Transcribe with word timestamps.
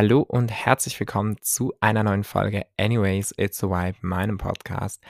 Hallo 0.00 0.20
und 0.20 0.52
herzlich 0.52 1.00
willkommen 1.00 1.38
zu 1.40 1.74
einer 1.80 2.04
neuen 2.04 2.22
Folge 2.22 2.66
Anyways, 2.76 3.34
It's 3.36 3.64
a 3.64 3.66
Vibe, 3.66 3.98
meinem 4.02 4.38
Podcast. 4.38 5.02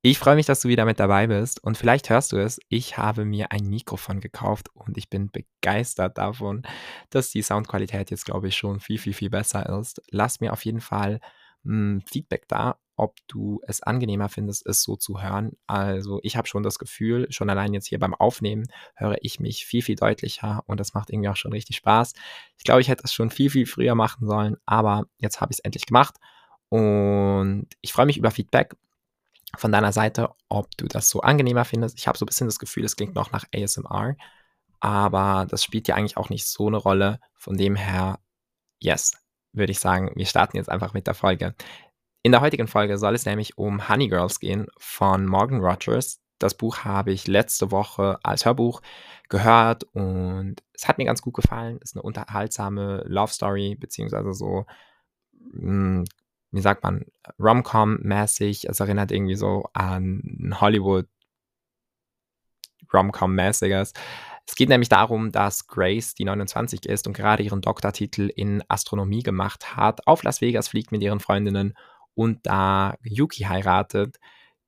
Ich 0.00 0.20
freue 0.20 0.36
mich, 0.36 0.46
dass 0.46 0.60
du 0.60 0.68
wieder 0.68 0.84
mit 0.84 1.00
dabei 1.00 1.26
bist 1.26 1.60
und 1.64 1.76
vielleicht 1.76 2.08
hörst 2.08 2.30
du 2.30 2.36
es, 2.36 2.60
ich 2.68 2.96
habe 2.96 3.24
mir 3.24 3.50
ein 3.50 3.68
Mikrofon 3.68 4.20
gekauft 4.20 4.68
und 4.74 4.96
ich 4.96 5.10
bin 5.10 5.32
begeistert 5.32 6.18
davon, 6.18 6.62
dass 7.10 7.32
die 7.32 7.42
Soundqualität 7.42 8.12
jetzt, 8.12 8.24
glaube 8.24 8.46
ich, 8.46 8.56
schon 8.56 8.78
viel, 8.78 8.98
viel, 8.98 9.12
viel 9.12 9.28
besser 9.28 9.68
ist. 9.80 10.00
Lass 10.12 10.38
mir 10.38 10.52
auf 10.52 10.64
jeden 10.64 10.80
Fall 10.80 11.18
hm, 11.64 12.04
Feedback 12.06 12.46
da, 12.46 12.78
ob 12.96 13.16
du 13.26 13.60
es 13.66 13.82
angenehmer 13.82 14.28
findest, 14.28 14.66
es 14.66 14.82
so 14.82 14.96
zu 14.96 15.22
hören. 15.22 15.52
Also 15.66 16.20
ich 16.22 16.36
habe 16.36 16.46
schon 16.46 16.62
das 16.62 16.78
Gefühl, 16.78 17.26
schon 17.30 17.50
allein 17.50 17.74
jetzt 17.74 17.86
hier 17.86 17.98
beim 17.98 18.14
Aufnehmen 18.14 18.66
höre 18.94 19.16
ich 19.22 19.40
mich 19.40 19.64
viel, 19.64 19.82
viel 19.82 19.96
deutlicher 19.96 20.62
und 20.66 20.78
das 20.78 20.94
macht 20.94 21.10
irgendwie 21.10 21.28
auch 21.28 21.36
schon 21.36 21.52
richtig 21.52 21.76
Spaß. 21.76 22.12
Ich 22.58 22.64
glaube, 22.64 22.80
ich 22.80 22.88
hätte 22.88 23.04
es 23.04 23.12
schon 23.12 23.30
viel, 23.30 23.50
viel 23.50 23.66
früher 23.66 23.94
machen 23.94 24.26
sollen, 24.26 24.56
aber 24.66 25.04
jetzt 25.18 25.40
habe 25.40 25.52
ich 25.52 25.58
es 25.58 25.64
endlich 25.64 25.86
gemacht 25.86 26.16
und 26.68 27.66
ich 27.80 27.92
freue 27.92 28.06
mich 28.06 28.18
über 28.18 28.30
Feedback 28.30 28.76
von 29.56 29.72
deiner 29.72 29.92
Seite, 29.92 30.30
ob 30.48 30.70
du 30.76 30.86
das 30.86 31.08
so 31.08 31.20
angenehmer 31.20 31.64
findest. 31.64 31.98
Ich 31.98 32.08
habe 32.08 32.16
so 32.16 32.24
ein 32.24 32.26
bisschen 32.26 32.46
das 32.46 32.58
Gefühl, 32.58 32.84
es 32.84 32.96
klingt 32.96 33.14
noch 33.14 33.32
nach 33.32 33.44
ASMR, 33.54 34.16
aber 34.80 35.46
das 35.48 35.62
spielt 35.64 35.88
ja 35.88 35.94
eigentlich 35.94 36.16
auch 36.16 36.30
nicht 36.30 36.46
so 36.46 36.66
eine 36.66 36.78
Rolle. 36.78 37.20
Von 37.34 37.56
dem 37.56 37.76
her, 37.76 38.18
yes, 38.80 39.12
würde 39.52 39.72
ich 39.72 39.80
sagen, 39.80 40.12
wir 40.14 40.26
starten 40.26 40.56
jetzt 40.56 40.70
einfach 40.70 40.94
mit 40.94 41.06
der 41.06 41.14
Folge. 41.14 41.54
In 42.22 42.32
der 42.32 42.40
heutigen 42.40 42.68
Folge 42.68 42.98
soll 42.98 43.14
es 43.14 43.26
nämlich 43.26 43.58
um 43.58 43.88
Honey 43.88 44.08
Girls 44.08 44.38
gehen 44.38 44.66
von 44.78 45.26
Morgan 45.26 45.60
Rogers. 45.60 46.20
Das 46.38 46.54
Buch 46.54 46.78
habe 46.78 47.12
ich 47.12 47.26
letzte 47.26 47.70
Woche 47.70 48.18
als 48.22 48.44
Hörbuch 48.44 48.80
gehört 49.28 49.84
und 49.92 50.56
es 50.72 50.86
hat 50.86 50.98
mir 50.98 51.04
ganz 51.04 51.22
gut 51.22 51.34
gefallen. 51.34 51.78
Es 51.82 51.90
ist 51.90 51.96
eine 51.96 52.02
unterhaltsame 52.02 53.04
Love 53.06 53.32
Story, 53.32 53.76
beziehungsweise 53.78 54.34
so 54.34 54.66
hm, 55.52 56.04
wie 56.52 56.60
sagt 56.60 56.84
man, 56.84 57.06
Rom-Com-mäßig. 57.38 58.68
Es 58.68 58.80
erinnert 58.80 59.10
irgendwie 59.10 59.34
so 59.34 59.64
an 59.72 60.54
Hollywood 60.60 61.08
Rom-Com-mäßiges. 62.92 63.94
Es 64.46 64.54
geht 64.54 64.68
nämlich 64.68 64.88
darum, 64.88 65.32
dass 65.32 65.66
Grace, 65.66 66.14
die 66.14 66.24
29 66.24 66.84
ist 66.86 67.06
und 67.06 67.14
gerade 67.14 67.42
ihren 67.42 67.62
Doktortitel 67.62 68.28
in 68.34 68.62
Astronomie 68.68 69.22
gemacht 69.22 69.76
hat, 69.76 70.06
auf 70.06 70.22
Las 70.24 70.40
Vegas 70.40 70.68
fliegt 70.68 70.92
mit 70.92 71.02
ihren 71.02 71.20
Freundinnen 71.20 71.74
und 72.14 72.46
da 72.46 72.96
Yuki 73.02 73.44
heiratet, 73.44 74.18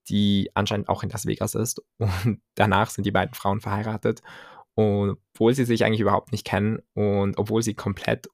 die 0.08 0.50
anscheinend 0.54 0.88
auch 0.88 1.02
in 1.02 1.10
Las 1.10 1.26
Vegas 1.26 1.54
ist. 1.54 1.82
Und 1.98 2.42
danach 2.54 2.90
sind 2.90 3.04
die 3.04 3.10
beiden 3.10 3.34
Frauen 3.34 3.60
verheiratet. 3.60 4.22
Und 4.74 5.18
obwohl 5.32 5.54
sie 5.54 5.64
sich 5.64 5.84
eigentlich 5.84 6.00
überhaupt 6.00 6.32
nicht 6.32 6.44
kennen 6.44 6.80
und 6.94 7.38
obwohl 7.38 7.62
sie 7.62 7.74
komplett 7.74 8.28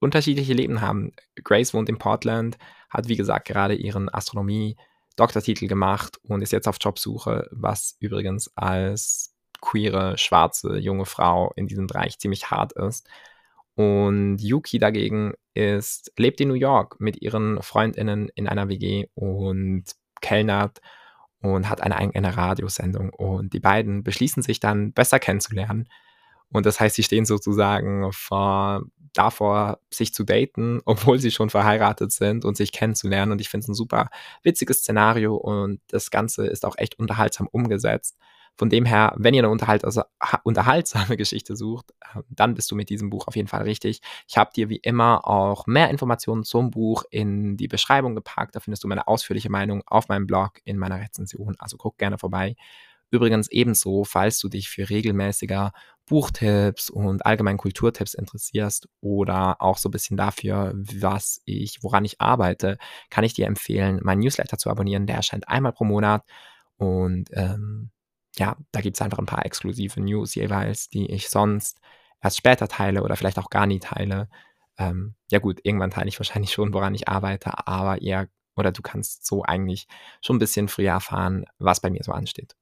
unterschiedliche 0.00 0.54
Leben 0.54 0.80
haben. 0.80 1.12
Grace 1.42 1.74
wohnt 1.74 1.88
in 1.88 1.98
Portland, 1.98 2.58
hat 2.90 3.08
wie 3.08 3.16
gesagt 3.16 3.46
gerade 3.46 3.74
ihren 3.74 4.08
Astronomie-Doktortitel 4.08 5.66
gemacht 5.66 6.18
und 6.22 6.42
ist 6.42 6.52
jetzt 6.52 6.68
auf 6.68 6.76
Jobsuche, 6.80 7.48
was 7.52 7.96
übrigens 8.00 8.50
als 8.56 9.34
queere, 9.60 10.18
schwarze, 10.18 10.76
junge 10.76 11.06
Frau 11.06 11.52
in 11.56 11.68
diesem 11.68 11.86
Bereich 11.86 12.18
ziemlich 12.18 12.50
hart 12.50 12.72
ist. 12.72 13.08
Und 13.74 14.38
Yuki 14.38 14.78
dagegen 14.78 15.32
ist, 15.54 16.12
lebt 16.16 16.40
in 16.40 16.48
New 16.48 16.54
York 16.54 17.00
mit 17.00 17.22
ihren 17.22 17.62
Freundinnen 17.62 18.28
in 18.34 18.48
einer 18.48 18.68
WG 18.68 19.06
und 19.14 19.84
kellnert 20.20 20.80
und 21.40 21.68
hat 21.68 21.80
eine 21.80 21.96
eigene 21.96 22.36
Radiosendung. 22.36 23.10
Und 23.10 23.52
die 23.52 23.60
beiden 23.60 24.02
beschließen 24.04 24.42
sich 24.42 24.60
dann 24.60 24.92
besser 24.92 25.18
kennenzulernen. 25.18 25.88
Und 26.50 26.66
das 26.66 26.80
heißt, 26.80 26.96
sie 26.96 27.02
stehen 27.02 27.24
sozusagen 27.24 28.12
vor 28.12 28.84
davor, 29.14 29.78
sich 29.90 30.14
zu 30.14 30.24
daten, 30.24 30.80
obwohl 30.86 31.18
sie 31.18 31.30
schon 31.30 31.50
verheiratet 31.50 32.12
sind 32.12 32.44
und 32.44 32.56
sich 32.56 32.72
kennenzulernen. 32.72 33.32
Und 33.32 33.40
ich 33.40 33.48
finde 33.48 33.64
es 33.64 33.68
ein 33.68 33.74
super 33.74 34.08
witziges 34.42 34.78
Szenario 34.78 35.34
und 35.34 35.80
das 35.88 36.10
Ganze 36.10 36.46
ist 36.46 36.64
auch 36.64 36.76
echt 36.78 36.98
unterhaltsam 36.98 37.48
umgesetzt. 37.50 38.16
Von 38.56 38.68
dem 38.68 38.84
her, 38.84 39.14
wenn 39.16 39.34
ihr 39.34 39.40
eine 39.40 39.50
unterhalt 39.50 39.84
also, 39.84 40.02
unterhaltsame 40.44 41.16
Geschichte 41.16 41.56
sucht, 41.56 41.92
ähm, 42.14 42.22
dann 42.28 42.54
bist 42.54 42.70
du 42.70 42.76
mit 42.76 42.90
diesem 42.90 43.10
Buch 43.10 43.26
auf 43.26 43.36
jeden 43.36 43.48
Fall 43.48 43.62
richtig. 43.62 44.00
Ich 44.28 44.36
habe 44.36 44.50
dir 44.54 44.68
wie 44.68 44.76
immer 44.76 45.26
auch 45.26 45.66
mehr 45.66 45.90
Informationen 45.90 46.44
zum 46.44 46.70
Buch 46.70 47.04
in 47.10 47.56
die 47.56 47.68
Beschreibung 47.68 48.14
gepackt. 48.14 48.54
Da 48.54 48.60
findest 48.60 48.84
du 48.84 48.88
meine 48.88 49.08
ausführliche 49.08 49.50
Meinung 49.50 49.82
auf 49.86 50.08
meinem 50.08 50.26
Blog 50.26 50.60
in 50.64 50.78
meiner 50.78 51.00
Rezension. 51.00 51.56
Also 51.58 51.76
guck 51.76 51.98
gerne 51.98 52.18
vorbei. 52.18 52.56
Übrigens 53.12 53.48
ebenso, 53.50 54.04
falls 54.04 54.38
du 54.38 54.48
dich 54.48 54.70
für 54.70 54.88
regelmäßiger 54.88 55.72
Buchtipps 56.06 56.88
und 56.88 57.26
allgemein 57.26 57.58
Kulturtipps 57.58 58.14
interessierst 58.14 58.88
oder 59.02 59.60
auch 59.60 59.76
so 59.76 59.90
ein 59.90 59.92
bisschen 59.92 60.16
dafür, 60.16 60.72
was 60.74 61.42
ich, 61.44 61.82
woran 61.82 62.06
ich 62.06 62.22
arbeite, 62.22 62.78
kann 63.10 63.24
ich 63.24 63.34
dir 63.34 63.46
empfehlen, 63.46 64.00
meinen 64.02 64.20
Newsletter 64.20 64.56
zu 64.56 64.70
abonnieren. 64.70 65.06
Der 65.06 65.16
erscheint 65.16 65.46
einmal 65.46 65.72
pro 65.72 65.84
Monat 65.84 66.24
und 66.78 67.28
ähm, 67.32 67.90
ja, 68.36 68.56
da 68.72 68.80
gibt 68.80 68.96
es 68.96 69.02
einfach 69.02 69.18
ein 69.18 69.26
paar 69.26 69.44
exklusive 69.44 70.00
News 70.00 70.34
jeweils, 70.34 70.88
die 70.88 71.10
ich 71.10 71.28
sonst 71.28 71.78
erst 72.22 72.38
später 72.38 72.68
teile 72.68 73.02
oder 73.02 73.16
vielleicht 73.16 73.38
auch 73.38 73.50
gar 73.50 73.66
nie 73.66 73.80
teile. 73.80 74.28
Ähm, 74.78 75.14
ja 75.30 75.38
gut, 75.38 75.60
irgendwann 75.64 75.90
teile 75.90 76.08
ich 76.08 76.18
wahrscheinlich 76.20 76.52
schon, 76.52 76.72
woran 76.72 76.94
ich 76.94 77.08
arbeite, 77.08 77.66
aber 77.66 78.00
ihr 78.02 78.28
oder 78.54 78.70
du 78.72 78.82
kannst 78.82 79.26
so 79.26 79.42
eigentlich 79.42 79.86
schon 80.20 80.36
ein 80.36 80.38
bisschen 80.38 80.68
früher 80.68 80.92
erfahren, 80.92 81.46
was 81.58 81.80
bei 81.80 81.90
mir 81.90 82.02
so 82.04 82.12
ansteht 82.12 82.54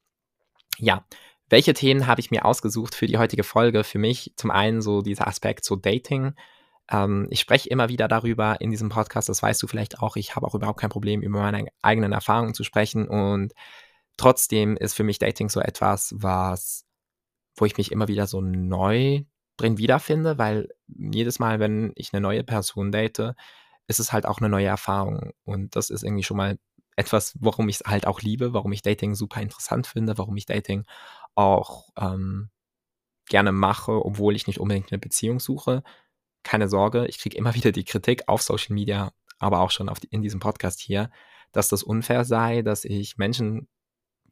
ja, 0.81 1.05
welche 1.49 1.75
Themen 1.75 2.07
habe 2.07 2.21
ich 2.21 2.31
mir 2.31 2.45
ausgesucht 2.45 2.95
für 2.95 3.07
die 3.07 3.19
heutige 3.19 3.45
Folge? 3.45 3.85
Für 3.85 3.99
mich 3.99 4.33
zum 4.37 4.51
einen 4.51 4.83
so 4.83 5.03
dieser 5.03 5.27
Aspekt 5.27 5.65
so 5.65 5.77
Dating. 5.77 6.35
Ähm, 6.91 7.27
ich 7.31 7.41
spreche 7.41 7.69
immer 7.69 7.89
wieder 7.89 8.09
darüber 8.09 8.61
in 8.61 8.71
diesem 8.71 8.89
Podcast, 8.89 9.29
das 9.29 9.43
weißt 9.43 9.63
du 9.63 9.67
vielleicht 9.67 10.01
auch. 10.01 10.17
Ich 10.17 10.37
habe 10.37 10.47
auch 10.47 10.55
überhaupt 10.55 10.81
kein 10.81 10.91
Problem, 10.91 11.23
über 11.23 11.41
meine 11.41 11.67
eigenen 11.83 12.13
Erfahrungen 12.13 12.55
zu 12.55 12.65
sprechen. 12.65 13.09
Und 13.09 13.53
trotzdem 14.21 14.77
ist 14.77 14.93
für 14.93 15.03
mich 15.03 15.19
Dating 15.19 15.49
so 15.49 15.61
etwas, 15.61 16.15
was, 16.15 16.85
wo 17.57 17.65
ich 17.65 17.79
mich 17.79 17.91
immer 17.91 18.07
wieder 18.07 18.27
so 18.27 18.43
neu 18.43 19.23
drin 19.57 19.79
wiederfinde, 19.79 20.37
weil 20.37 20.69
jedes 20.89 21.39
Mal, 21.39 21.59
wenn 21.59 21.93
ich 21.95 22.13
eine 22.13 22.21
neue 22.21 22.45
Person 22.45 22.93
date, 22.93 23.35
ist 23.87 23.99
es 23.99 24.13
halt 24.13 24.27
auch 24.27 24.39
eine 24.39 24.51
neue 24.51 24.67
Erfahrung. 24.67 25.33
Und 25.45 25.75
das 25.75 25.89
ist 25.89 26.03
irgendwie 26.05 26.23
schon 26.23 26.37
mal 26.37 26.59
etwas, 26.97 27.35
warum 27.41 27.71
ich 27.71 27.77
es 27.77 27.87
halt 27.87 28.07
auch 28.07 28.21
liebe, 28.21 28.53
warum 28.53 28.73
ich 28.73 28.83
Dating 28.83 29.15
super 29.15 29.41
interessant 29.41 29.87
finde, 29.87 30.19
warum 30.19 30.37
ich 30.37 30.45
Dating 30.45 30.85
auch 31.35 31.89
ähm, 31.97 32.51
gerne 33.27 33.53
mache, 33.53 34.05
obwohl 34.05 34.37
ich 34.37 34.47
nicht 34.47 34.61
unbedingt 34.61 34.93
eine 34.93 34.99
Beziehung 34.99 35.41
suche. 35.41 35.83
Keine 36.43 36.69
Sorge, 36.69 37.07
ich 37.07 37.19
kriege 37.19 37.39
immer 37.39 37.55
wieder 37.57 37.73
die 37.73 37.85
Kritik 37.85 38.29
auf 38.29 38.43
Social 38.43 38.75
Media, 38.75 39.13
aber 39.39 39.61
auch 39.61 39.71
schon 39.71 39.91
die, 40.03 40.09
in 40.09 40.21
diesem 40.21 40.41
Podcast 40.41 40.79
hier, 40.79 41.11
dass 41.53 41.71
das 41.71 41.83
unfair 41.83 42.27
sei, 42.27 42.61
dass 42.61 42.85
ich 42.85 43.17
Menschen 43.17 43.67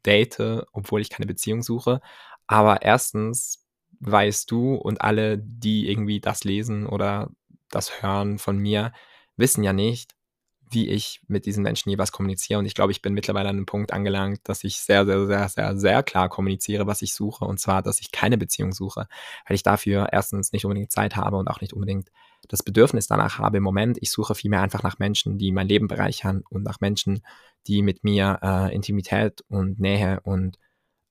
date, 0.03 0.65
obwohl 0.73 1.01
ich 1.01 1.09
keine 1.09 1.27
Beziehung 1.27 1.61
suche. 1.63 2.01
Aber 2.47 2.81
erstens 2.81 3.65
weißt 3.99 4.49
du 4.49 4.75
und 4.75 5.01
alle, 5.01 5.37
die 5.37 5.89
irgendwie 5.89 6.19
das 6.19 6.43
lesen 6.43 6.87
oder 6.87 7.29
das 7.69 8.01
hören 8.01 8.39
von 8.39 8.57
mir, 8.57 8.91
wissen 9.37 9.63
ja 9.63 9.73
nicht, 9.73 10.15
wie 10.71 10.87
ich 10.89 11.21
mit 11.27 11.45
diesen 11.45 11.63
Menschen 11.63 11.89
jeweils 11.89 12.11
kommuniziere. 12.11 12.59
Und 12.59 12.65
ich 12.65 12.75
glaube, 12.75 12.91
ich 12.91 13.01
bin 13.01 13.13
mittlerweile 13.13 13.49
an 13.49 13.57
einem 13.57 13.65
Punkt 13.65 13.91
angelangt, 13.91 14.41
dass 14.43 14.63
ich 14.63 14.77
sehr, 14.77 15.05
sehr, 15.05 15.25
sehr, 15.25 15.49
sehr, 15.49 15.77
sehr 15.77 16.03
klar 16.03 16.29
kommuniziere, 16.29 16.85
was 16.85 17.01
ich 17.01 17.13
suche. 17.13 17.45
Und 17.45 17.59
zwar, 17.59 17.81
dass 17.81 18.01
ich 18.01 18.11
keine 18.11 18.37
Beziehung 18.37 18.71
suche, 18.71 19.07
weil 19.47 19.55
ich 19.55 19.63
dafür 19.63 20.09
erstens 20.11 20.51
nicht 20.51 20.65
unbedingt 20.65 20.91
Zeit 20.91 21.15
habe 21.15 21.37
und 21.37 21.47
auch 21.47 21.61
nicht 21.61 21.73
unbedingt 21.73 22.09
das 22.47 22.63
Bedürfnis 22.63 23.07
danach 23.07 23.39
habe 23.39 23.57
im 23.57 23.63
Moment. 23.63 23.97
Ich 24.01 24.11
suche 24.11 24.35
vielmehr 24.35 24.61
einfach 24.61 24.83
nach 24.83 24.99
Menschen, 24.99 25.37
die 25.37 25.51
mein 25.51 25.67
Leben 25.67 25.87
bereichern 25.87 26.43
und 26.49 26.63
nach 26.63 26.79
Menschen, 26.79 27.21
die 27.67 27.81
mit 27.81 28.03
mir 28.03 28.39
äh, 28.41 28.73
Intimität 28.73 29.43
und 29.47 29.79
Nähe 29.79 30.19
und 30.23 30.57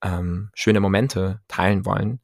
ähm, 0.03 0.49
schöne 0.53 0.79
Momente 0.79 1.41
teilen 1.47 1.85
wollen. 1.85 2.19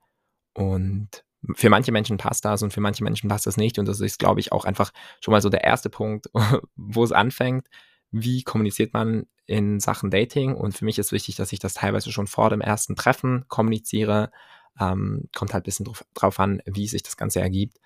Und 0.54 1.24
für 1.54 1.70
manche 1.70 1.92
Menschen 1.92 2.18
passt 2.18 2.46
das 2.46 2.64
und 2.64 2.74
für 2.74 2.82
manche 2.82 3.04
Menschen 3.04 3.30
passt 3.30 3.46
das 3.46 3.58
nicht. 3.58 3.78
Und 3.78 3.88
das 3.88 4.00
ist, 4.00 4.20
glaube 4.20 4.40
ich, 4.40 4.52
auch 4.52 4.66
einfach 4.66 4.92
schon 5.22 5.32
mal 5.32 5.42
so 5.42 5.50
der 5.50 5.64
erste 5.64 5.90
Punkt, 5.90 6.30
wo 6.76 7.04
es 7.04 7.12
anfängt. 7.12 7.68
Wie 8.12 8.44
kommuniziert 8.44 8.94
man 8.94 9.28
in 9.46 9.80
Sachen 9.80 10.10
Dating? 10.10 10.56
Und 10.56 10.76
für 10.76 10.86
mich 10.86 10.98
ist 10.98 11.12
wichtig, 11.12 11.36
dass 11.36 11.52
ich 11.52 11.60
das 11.60 11.76
teilweise 11.76 12.12
schon 12.12 12.28
vor 12.28 12.50
dem 12.50 12.62
ersten 12.62 12.96
Treffen 12.96 13.46
kommuniziere. 13.48 14.32
Ähm, 14.80 15.30
kommt 15.36 15.54
halt 15.54 15.64
ein 15.64 15.66
bisschen 15.66 15.86
drauf, 15.86 16.06
drauf 16.14 16.40
an, 16.40 16.62
wie 16.66 16.88
sich 16.88 17.04
das 17.04 17.18
Ganze 17.18 17.42
ergibt. 17.42 17.78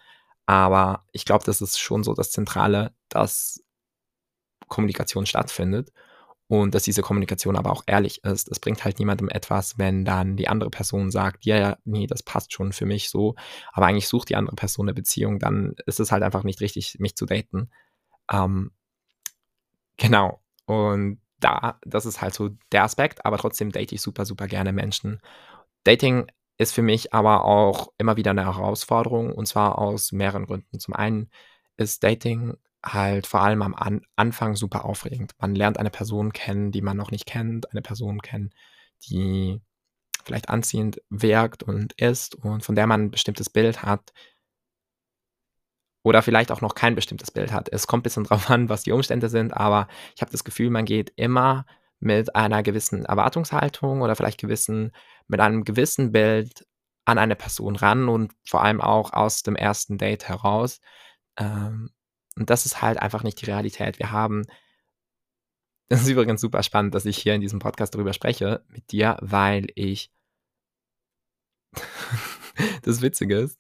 Aber 0.46 1.06
ich 1.12 1.26
glaube, 1.26 1.44
das 1.46 1.62
ist 1.62 1.80
schon 1.80 2.04
so 2.04 2.14
das 2.14 2.32
Zentrale, 2.32 2.94
dass 3.10 3.64
Kommunikation 4.68 5.26
stattfindet 5.26 5.92
und 6.50 6.74
dass 6.74 6.82
diese 6.82 7.04
Kommunikation 7.04 7.56
aber 7.56 7.72
auch 7.72 7.84
ehrlich 7.86 8.24
ist. 8.24 8.50
Es 8.50 8.60
bringt 8.60 8.84
halt 8.84 8.98
niemandem 8.98 9.30
etwas, 9.30 9.78
wenn 9.78 10.04
dann 10.04 10.36
die 10.36 10.48
andere 10.48 10.72
Person 10.72 11.12
sagt, 11.12 11.46
ja, 11.46 11.58
ja, 11.58 11.78
nee, 11.86 12.08
das 12.08 12.24
passt 12.24 12.54
schon 12.54 12.74
für 12.74 12.88
mich 12.88 13.12
so, 13.12 13.36
aber 13.72 13.86
eigentlich 13.86 14.08
sucht 14.08 14.30
die 14.30 14.36
andere 14.36 14.56
Person 14.56 14.88
eine 14.88 14.96
Beziehung, 14.96 15.38
dann 15.38 15.76
ist 15.86 16.00
es 16.00 16.12
halt 16.12 16.24
einfach 16.24 16.44
nicht 16.44 16.60
richtig, 16.60 16.98
mich 17.00 17.16
zu 17.16 17.28
daten. 17.28 17.70
Ähm, 18.32 18.72
genau. 19.98 20.42
Und 20.66 21.22
da, 21.40 21.80
das 21.86 22.08
ist 22.08 22.20
halt 22.20 22.34
so 22.34 22.50
der 22.72 22.84
Aspekt, 22.84 23.26
aber 23.26 23.38
trotzdem 23.38 23.72
date 23.72 23.92
ich 23.92 24.02
super, 24.02 24.26
super 24.26 24.48
gerne 24.48 24.74
Menschen. 24.74 25.22
Dating 25.84 26.32
ist 26.58 26.74
für 26.74 26.82
mich 26.82 27.14
aber 27.14 27.46
auch 27.46 27.94
immer 28.00 28.18
wieder 28.18 28.32
eine 28.32 28.46
Herausforderung 28.46 29.34
und 29.34 29.46
zwar 29.46 29.78
aus 29.78 30.12
mehreren 30.12 30.48
Gründen. 30.48 30.80
Zum 30.80 30.96
einen 30.96 31.30
ist 31.78 32.04
Dating 32.04 32.58
halt 32.86 33.28
vor 33.28 33.42
allem 33.42 33.62
am 33.62 33.76
An 33.76 34.02
Anfang 34.16 34.56
super 34.56 34.86
aufregend. 34.86 35.34
Man 35.40 35.56
lernt 35.56 35.78
eine 35.78 35.90
Person 35.90 36.34
kennen, 36.34 36.72
die 36.72 36.82
man 36.82 36.98
noch 36.98 37.12
nicht 37.12 37.26
kennt, 37.26 37.72
eine 37.72 37.82
Person 37.82 38.22
kennen, 38.22 38.52
die 39.10 39.62
vielleicht 40.24 40.50
anziehend 40.50 41.02
wirkt 41.10 41.64
und 41.64 41.94
ist 41.94 42.36
und 42.36 42.64
von 42.64 42.76
der 42.76 42.88
man 42.88 43.06
ein 43.06 43.12
bestimmtes 43.12 43.50
Bild 43.50 43.84
hat 43.84 44.14
oder 46.04 46.22
vielleicht 46.22 46.52
auch 46.52 46.62
noch 46.62 46.76
kein 46.76 46.96
bestimmtes 46.96 47.32
Bild 47.32 47.52
hat. 47.52 47.70
Es 47.72 47.88
kommt 47.88 48.02
ein 48.02 48.04
bisschen 48.04 48.24
drauf 48.26 48.50
an, 48.50 48.70
was 48.70 48.84
die 48.84 48.92
Umstände 48.92 49.30
sind, 49.30 49.56
aber 49.56 49.88
ich 50.16 50.22
habe 50.22 50.32
das 50.32 50.44
Gefühl, 50.44 50.70
man 50.70 50.86
geht 50.86 51.12
immer 51.16 51.66
mit 52.00 52.36
einer 52.36 52.64
gewissen 52.64 53.06
Erwartungshaltung 53.06 54.02
oder 54.02 54.16
vielleicht 54.16 54.40
gewissen 54.40 54.92
mit 55.28 55.40
einem 55.42 55.66
gewissen 55.66 56.12
Bild 56.12 56.66
an 57.06 57.18
eine 57.18 57.36
Person 57.36 57.76
ran 57.76 58.08
und 58.08 58.34
vor 58.46 58.64
allem 58.64 58.82
auch 58.82 59.12
aus 59.14 59.44
dem 59.44 59.56
ersten 59.56 59.98
Date 59.98 60.30
heraus. 60.30 60.80
Ähm, 61.38 61.90
und 62.40 62.50
das 62.50 62.66
ist 62.66 62.82
halt 62.82 62.98
einfach 63.00 63.24
nicht 63.24 63.42
die 63.42 63.46
Realität. 63.46 64.00
Wir 64.00 64.12
haben 64.12 64.46
das 65.90 66.02
ist 66.02 66.08
übrigens 66.08 66.42
super 66.42 66.64
spannend, 66.64 66.96
dass 66.96 67.06
ich 67.06 67.18
hier 67.18 67.36
in 67.36 67.42
diesem 67.42 67.60
Podcast 67.60 67.94
darüber 67.94 68.14
spreche 68.14 68.64
mit 68.70 68.92
dir, 68.92 69.18
weil 69.22 69.68
ich 69.76 70.12
das 72.84 73.02
Witzige 73.02 73.36
ist, 73.36 73.60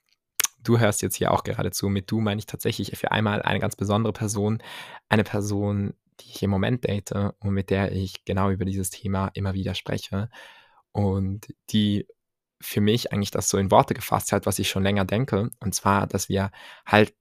du 0.63 0.79
hörst 0.79 1.01
jetzt 1.01 1.15
hier 1.15 1.31
auch 1.31 1.43
gerade 1.43 1.71
zu. 1.71 1.89
Mit 1.89 2.09
du 2.09 2.21
meine 2.21 2.39
ich 2.39 2.45
tatsächlich 2.45 2.97
für 2.97 3.11
einmal 3.11 3.41
eine 3.41 3.59
ganz 3.59 3.75
besondere 3.75 4.13
Person, 4.13 4.61
eine 5.09 5.23
Person, 5.23 5.93
die 6.21 6.29
ich 6.29 6.43
im 6.43 6.49
Moment 6.49 6.85
date 6.85 7.11
und 7.11 7.51
mit 7.51 7.69
der 7.69 7.91
ich 7.91 8.25
genau 8.25 8.49
über 8.51 8.65
dieses 8.65 8.89
Thema 8.89 9.29
immer 9.33 9.53
wieder 9.53 9.73
spreche 9.73 10.29
und 10.91 11.53
die 11.71 12.07
für 12.61 12.81
mich 12.81 13.13
eigentlich 13.13 13.31
das 13.31 13.49
so 13.49 13.57
in 13.57 13.71
Worte 13.71 13.93
gefasst 13.93 14.33
hat, 14.33 14.45
was 14.45 14.59
ich 14.59 14.69
schon 14.69 14.83
länger 14.83 15.05
denke. 15.05 15.49
Und 15.61 15.73
zwar, 15.73 16.07
dass 16.07 16.29
wir 16.29 16.51
halt 16.85 17.13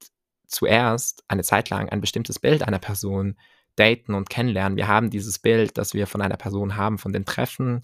zuerst 0.48 1.24
eine 1.28 1.42
Zeit 1.42 1.70
lang 1.70 1.88
ein 1.88 2.00
bestimmtes 2.00 2.38
Bild 2.38 2.62
einer 2.62 2.78
Person 2.78 3.36
daten 3.76 4.14
und 4.14 4.30
kennenlernen. 4.30 4.76
Wir 4.76 4.88
haben 4.88 5.10
dieses 5.10 5.38
Bild, 5.38 5.78
das 5.78 5.94
wir 5.94 6.06
von 6.06 6.20
einer 6.20 6.36
Person 6.36 6.76
haben, 6.76 6.98
von 6.98 7.12
den 7.12 7.24
Treffen 7.24 7.80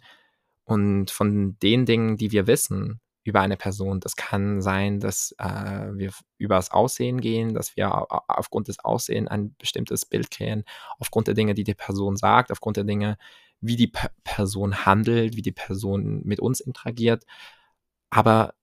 und 0.64 1.11
von 1.11 1.56
den 1.61 1.87
Dingen, 1.87 2.16
die 2.16 2.32
wir 2.32 2.46
wissen 2.46 3.00
über 3.22 3.40
eine 3.40 3.56
Person. 3.56 4.00
Das 4.00 4.16
kann 4.16 4.61
sein, 4.61 5.00
dass 5.00 5.34
äh, 5.38 5.90
wir 5.94 6.11
über 6.38 6.56
das 6.56 6.70
Aussehen 6.70 7.20
gehen, 7.20 7.55
dass 7.55 7.76
wir 7.76 8.06
aufgrund 8.28 8.69
des 8.69 8.81
Aussehens 8.81 9.28
ein 9.28 9.55
bestimmtes 9.56 10.05
Bild 10.05 10.31
kreieren, 10.31 10.64
aufgrund 10.99 11.28
der 11.28 11.34
Dinge, 11.34 11.55
die 11.55 11.64
die 11.64 11.75
Person 11.75 12.17
sagt, 12.17 12.52
aufgrund 12.52 12.76
der 12.76 12.84
Dinge, 12.84 13.17
wie 13.60 13.76
die 13.76 13.87
P 13.88 14.08
Person 14.25 14.84
handelt, 14.84 15.37
wie 15.37 15.43
die 15.43 15.52
Person 15.52 16.22
mit 16.25 16.40
uns 16.40 16.60
interagiert. 16.60 17.25
Aber 18.10 18.55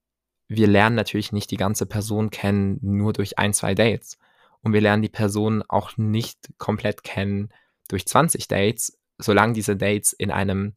wir 0.56 0.66
lernen 0.66 0.96
natürlich 0.96 1.32
nicht 1.32 1.50
die 1.50 1.56
ganze 1.56 1.86
Person 1.86 2.30
kennen 2.30 2.78
nur 2.82 3.12
durch 3.12 3.38
ein, 3.38 3.54
zwei 3.54 3.74
Dates. 3.74 4.18
Und 4.60 4.72
wir 4.72 4.80
lernen 4.80 5.02
die 5.02 5.08
Person 5.08 5.62
auch 5.68 5.96
nicht 5.96 6.50
komplett 6.58 7.02
kennen 7.02 7.48
durch 7.88 8.06
20 8.06 8.48
Dates, 8.48 8.98
solange 9.18 9.54
diese 9.54 9.76
Dates 9.76 10.12
in 10.12 10.30
einem 10.30 10.74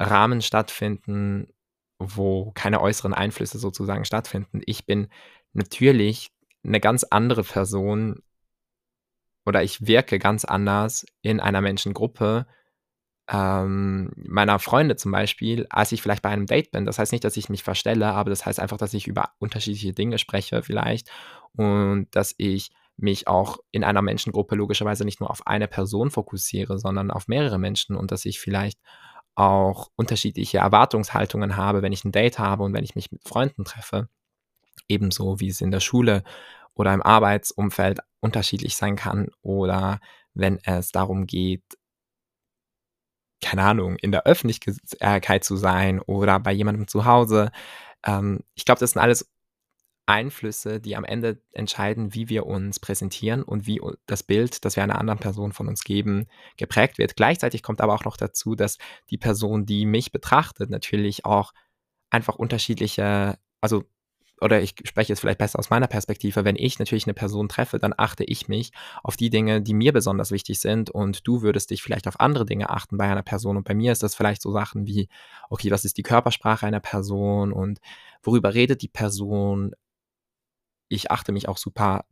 Rahmen 0.00 0.42
stattfinden, 0.42 1.48
wo 1.98 2.50
keine 2.52 2.80
äußeren 2.80 3.14
Einflüsse 3.14 3.58
sozusagen 3.58 4.04
stattfinden. 4.04 4.60
Ich 4.66 4.86
bin 4.86 5.08
natürlich 5.52 6.32
eine 6.64 6.80
ganz 6.80 7.04
andere 7.04 7.44
Person 7.44 8.22
oder 9.46 9.62
ich 9.62 9.86
wirke 9.86 10.18
ganz 10.18 10.44
anders 10.44 11.06
in 11.22 11.38
einer 11.38 11.60
Menschengruppe, 11.60 12.46
ähm, 13.28 14.10
meiner 14.16 14.58
Freunde 14.58 14.96
zum 14.96 15.12
Beispiel, 15.12 15.66
als 15.70 15.92
ich 15.92 16.02
vielleicht 16.02 16.22
bei 16.22 16.28
einem 16.28 16.46
Date 16.46 16.70
bin. 16.70 16.84
Das 16.84 16.98
heißt 16.98 17.12
nicht, 17.12 17.24
dass 17.24 17.36
ich 17.36 17.48
mich 17.48 17.62
verstelle, 17.62 18.08
aber 18.08 18.30
das 18.30 18.44
heißt 18.44 18.60
einfach, 18.60 18.76
dass 18.76 18.94
ich 18.94 19.06
über 19.06 19.30
unterschiedliche 19.38 19.92
Dinge 19.92 20.18
spreche 20.18 20.62
vielleicht 20.62 21.10
und 21.52 22.08
dass 22.12 22.34
ich 22.36 22.70
mich 22.96 23.26
auch 23.26 23.58
in 23.72 23.82
einer 23.82 24.02
Menschengruppe 24.02 24.54
logischerweise 24.54 25.04
nicht 25.04 25.20
nur 25.20 25.30
auf 25.30 25.46
eine 25.46 25.68
Person 25.68 26.10
fokussiere, 26.10 26.78
sondern 26.78 27.10
auf 27.10 27.26
mehrere 27.26 27.58
Menschen 27.58 27.96
und 27.96 28.12
dass 28.12 28.24
ich 28.24 28.38
vielleicht 28.38 28.78
auch 29.34 29.90
unterschiedliche 29.96 30.58
Erwartungshaltungen 30.58 31.56
habe, 31.56 31.82
wenn 31.82 31.92
ich 31.92 32.04
ein 32.04 32.12
Date 32.12 32.38
habe 32.38 32.62
und 32.62 32.72
wenn 32.72 32.84
ich 32.84 32.94
mich 32.94 33.10
mit 33.10 33.26
Freunden 33.26 33.64
treffe. 33.64 34.08
Ebenso 34.86 35.40
wie 35.40 35.48
es 35.48 35.60
in 35.60 35.70
der 35.70 35.80
Schule 35.80 36.22
oder 36.74 36.92
im 36.92 37.02
Arbeitsumfeld 37.02 38.00
unterschiedlich 38.20 38.76
sein 38.76 38.96
kann 38.96 39.28
oder 39.42 39.98
wenn 40.34 40.58
es 40.64 40.92
darum 40.92 41.26
geht, 41.26 41.64
keine 43.44 43.62
Ahnung, 43.62 43.96
in 43.96 44.10
der 44.10 44.24
Öffentlichkeit 44.26 45.44
zu 45.44 45.56
sein 45.56 46.00
oder 46.00 46.40
bei 46.40 46.52
jemandem 46.52 46.88
zu 46.88 47.04
Hause. 47.04 47.52
Ähm, 48.04 48.40
ich 48.54 48.64
glaube, 48.64 48.80
das 48.80 48.92
sind 48.92 49.02
alles 49.02 49.30
Einflüsse, 50.06 50.80
die 50.80 50.96
am 50.96 51.04
Ende 51.04 51.42
entscheiden, 51.52 52.14
wie 52.14 52.28
wir 52.28 52.46
uns 52.46 52.80
präsentieren 52.80 53.42
und 53.42 53.66
wie 53.66 53.80
das 54.06 54.22
Bild, 54.22 54.64
das 54.64 54.76
wir 54.76 54.82
einer 54.82 54.98
anderen 54.98 55.18
Person 55.18 55.52
von 55.52 55.68
uns 55.68 55.84
geben, 55.84 56.26
geprägt 56.56 56.98
wird. 56.98 57.16
Gleichzeitig 57.16 57.62
kommt 57.62 57.80
aber 57.80 57.94
auch 57.94 58.04
noch 58.04 58.16
dazu, 58.16 58.54
dass 58.54 58.78
die 59.10 59.18
Person, 59.18 59.66
die 59.66 59.86
mich 59.86 60.12
betrachtet, 60.12 60.70
natürlich 60.70 61.24
auch 61.24 61.52
einfach 62.10 62.36
unterschiedliche, 62.36 63.38
also 63.60 63.84
oder 64.40 64.60
ich 64.60 64.74
spreche 64.84 65.12
jetzt 65.12 65.20
vielleicht 65.20 65.38
besser 65.38 65.58
aus 65.58 65.70
meiner 65.70 65.86
Perspektive, 65.86 66.44
wenn 66.44 66.56
ich 66.56 66.78
natürlich 66.78 67.06
eine 67.06 67.14
Person 67.14 67.48
treffe, 67.48 67.78
dann 67.78 67.94
achte 67.96 68.24
ich 68.24 68.48
mich 68.48 68.72
auf 69.02 69.16
die 69.16 69.30
Dinge, 69.30 69.62
die 69.62 69.74
mir 69.74 69.92
besonders 69.92 70.30
wichtig 70.30 70.60
sind 70.60 70.90
und 70.90 71.26
du 71.26 71.42
würdest 71.42 71.70
dich 71.70 71.82
vielleicht 71.82 72.08
auf 72.08 72.20
andere 72.20 72.44
Dinge 72.44 72.70
achten 72.70 72.96
bei 72.96 73.04
einer 73.04 73.22
Person 73.22 73.56
und 73.56 73.64
bei 73.64 73.74
mir 73.74 73.92
ist 73.92 74.02
das 74.02 74.14
vielleicht 74.14 74.42
so 74.42 74.52
Sachen 74.52 74.86
wie, 74.86 75.08
okay, 75.50 75.70
was 75.70 75.84
ist 75.84 75.96
die 75.98 76.02
Körpersprache 76.02 76.66
einer 76.66 76.80
Person 76.80 77.52
und 77.52 77.80
worüber 78.22 78.54
redet 78.54 78.82
die 78.82 78.88
Person? 78.88 79.72
Ich 80.88 81.10
achte 81.10 81.32
mich 81.32 81.48
auch 81.48 81.58
super 81.58 82.04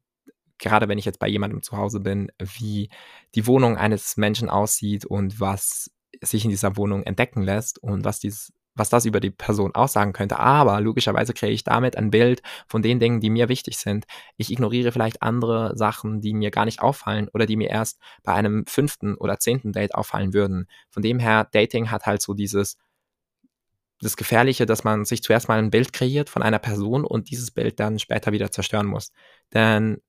gerade 0.62 0.88
wenn 0.88 0.98
ich 0.98 1.04
jetzt 1.04 1.18
bei 1.18 1.28
jemandem 1.28 1.62
zu 1.62 1.76
Hause 1.76 2.00
bin, 2.00 2.30
wie 2.38 2.88
die 3.34 3.46
Wohnung 3.46 3.76
eines 3.76 4.16
Menschen 4.16 4.48
aussieht 4.48 5.04
und 5.04 5.40
was 5.40 5.90
sich 6.22 6.44
in 6.44 6.50
dieser 6.50 6.76
Wohnung 6.76 7.02
entdecken 7.02 7.42
lässt 7.42 7.82
und 7.82 8.04
was 8.04 8.20
dieses 8.20 8.52
was 8.74 8.88
das 8.88 9.04
über 9.04 9.20
die 9.20 9.30
Person 9.30 9.74
aussagen 9.74 10.12
könnte. 10.12 10.38
Aber 10.38 10.80
logischerweise 10.80 11.34
kriege 11.34 11.52
ich 11.52 11.64
damit 11.64 11.96
ein 11.96 12.10
Bild 12.10 12.42
von 12.66 12.82
den 12.82 13.00
Dingen, 13.00 13.20
die 13.20 13.30
mir 13.30 13.48
wichtig 13.48 13.78
sind. 13.78 14.06
Ich 14.36 14.50
ignoriere 14.50 14.92
vielleicht 14.92 15.22
andere 15.22 15.76
Sachen, 15.76 16.20
die 16.20 16.34
mir 16.34 16.50
gar 16.50 16.64
nicht 16.64 16.80
auffallen 16.80 17.28
oder 17.32 17.46
die 17.46 17.56
mir 17.56 17.70
erst 17.70 17.98
bei 18.22 18.32
einem 18.32 18.64
fünften 18.66 19.14
oder 19.14 19.38
zehnten 19.38 19.72
Date 19.72 19.94
auffallen 19.94 20.32
würden. 20.32 20.68
Von 20.90 21.02
dem 21.02 21.18
her, 21.18 21.48
Dating 21.52 21.90
hat 21.90 22.06
halt 22.06 22.22
so 22.22 22.34
dieses, 22.34 22.78
das 24.00 24.16
Gefährliche, 24.16 24.66
dass 24.66 24.84
man 24.84 25.04
sich 25.04 25.22
zuerst 25.22 25.48
mal 25.48 25.58
ein 25.58 25.70
Bild 25.70 25.92
kreiert 25.92 26.28
von 26.28 26.42
einer 26.42 26.58
Person 26.58 27.04
und 27.04 27.30
dieses 27.30 27.50
Bild 27.50 27.78
dann 27.78 27.98
später 27.98 28.32
wieder 28.32 28.50
zerstören 28.50 28.86
muss. 28.86 29.12
Denn 29.52 30.00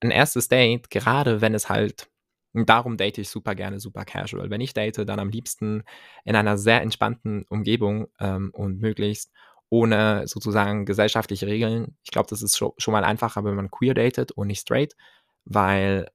ein 0.00 0.10
erstes 0.10 0.48
Date, 0.48 0.90
gerade 0.90 1.40
wenn 1.40 1.54
es 1.54 1.68
halt 1.68 2.08
und 2.54 2.68
darum 2.68 2.96
date 2.96 3.18
ich 3.18 3.28
super 3.28 3.54
gerne, 3.54 3.80
super 3.80 4.04
casual. 4.04 4.50
Wenn 4.50 4.60
ich 4.60 4.74
date, 4.74 4.98
dann 5.08 5.20
am 5.20 5.30
liebsten 5.30 5.84
in 6.24 6.36
einer 6.36 6.58
sehr 6.58 6.82
entspannten 6.82 7.44
Umgebung 7.48 8.08
ähm, 8.20 8.50
und 8.54 8.80
möglichst 8.80 9.32
ohne 9.70 10.26
sozusagen 10.26 10.86
gesellschaftliche 10.86 11.46
Regeln. 11.46 11.96
Ich 12.02 12.10
glaube, 12.10 12.28
das 12.30 12.42
ist 12.42 12.56
schon, 12.56 12.72
schon 12.78 12.92
mal 12.92 13.04
einfacher, 13.04 13.44
wenn 13.44 13.54
man 13.54 13.70
queer 13.70 13.94
datet 13.94 14.32
und 14.32 14.46
nicht 14.46 14.60
straight, 14.60 14.94
weil, 15.44 16.08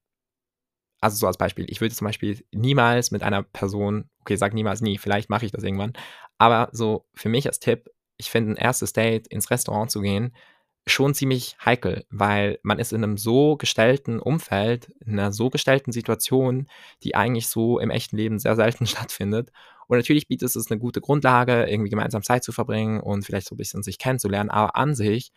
also 1.01 1.17
so 1.17 1.27
als 1.27 1.37
Beispiel, 1.37 1.65
ich 1.69 1.81
würde 1.81 1.93
zum 1.95 2.05
Beispiel 2.05 2.43
niemals 2.51 3.11
mit 3.11 3.23
einer 3.23 3.43
Person, 3.43 4.09
okay, 4.21 4.35
sag 4.37 4.53
niemals 4.53 4.81
nie, 4.81 4.97
vielleicht 4.97 5.29
mache 5.29 5.45
ich 5.45 5.51
das 5.51 5.63
irgendwann, 5.63 5.93
aber 6.37 6.69
so 6.71 7.05
für 7.13 7.29
mich 7.29 7.47
als 7.47 7.59
Tipp, 7.59 7.89
ich 8.17 8.29
finde 8.31 8.53
ein 8.53 8.57
erstes 8.57 8.93
Date 8.93 9.27
ins 9.27 9.51
Restaurant 9.51 9.91
zu 9.91 10.01
gehen, 10.01 10.33
schon 10.85 11.13
ziemlich 11.13 11.55
heikel, 11.63 12.05
weil 12.09 12.59
man 12.61 12.79
ist 12.79 12.93
in 12.93 13.03
einem 13.03 13.17
so 13.17 13.55
gestellten 13.57 14.19
Umfeld, 14.19 14.91
in 15.05 15.13
einer 15.19 15.31
so 15.31 15.49
gestellten 15.49 15.91
Situation, 15.91 16.67
die 17.03 17.15
eigentlich 17.15 17.47
so 17.47 17.79
im 17.79 17.89
echten 17.89 18.17
Leben 18.17 18.39
sehr 18.39 18.55
selten 18.55 18.85
stattfindet. 18.87 19.51
Und 19.87 19.97
natürlich 19.97 20.27
bietet 20.27 20.55
es 20.55 20.71
eine 20.71 20.79
gute 20.79 21.01
Grundlage, 21.01 21.65
irgendwie 21.65 21.89
gemeinsam 21.89 22.23
Zeit 22.23 22.43
zu 22.43 22.51
verbringen 22.51 22.99
und 22.99 23.25
vielleicht 23.25 23.47
so 23.47 23.55
ein 23.55 23.57
bisschen 23.57 23.83
sich 23.83 23.97
kennenzulernen, 23.97 24.49
aber 24.49 24.75
an 24.75 24.95
sich 24.95 25.31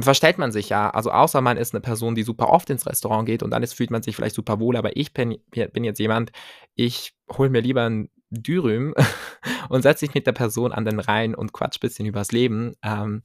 verstellt 0.00 0.38
man 0.38 0.52
sich 0.52 0.70
ja, 0.70 0.90
also 0.90 1.10
außer 1.10 1.40
man 1.42 1.58
ist 1.58 1.74
eine 1.74 1.82
Person, 1.82 2.14
die 2.14 2.22
super 2.22 2.48
oft 2.48 2.70
ins 2.70 2.86
Restaurant 2.86 3.26
geht 3.26 3.42
und 3.42 3.50
dann 3.50 3.62
ist, 3.62 3.74
fühlt 3.74 3.90
man 3.90 4.02
sich 4.02 4.16
vielleicht 4.16 4.34
super 4.34 4.58
wohl, 4.58 4.76
aber 4.76 4.96
ich 4.96 5.12
bin, 5.12 5.38
bin 5.50 5.84
jetzt 5.84 5.98
jemand, 5.98 6.32
ich 6.74 7.14
hole 7.30 7.50
mir 7.50 7.60
lieber 7.60 7.84
ein 7.88 8.08
Dürüm 8.32 8.94
und 9.68 9.82
setze 9.82 10.06
dich 10.06 10.14
mit 10.14 10.26
der 10.26 10.32
Person 10.32 10.72
an 10.72 10.84
den 10.84 11.00
Rhein 11.00 11.34
und 11.34 11.52
quatsch 11.52 11.76
ein 11.76 11.80
bisschen 11.80 12.06
übers 12.06 12.32
Leben, 12.32 12.74
ähm, 12.82 13.22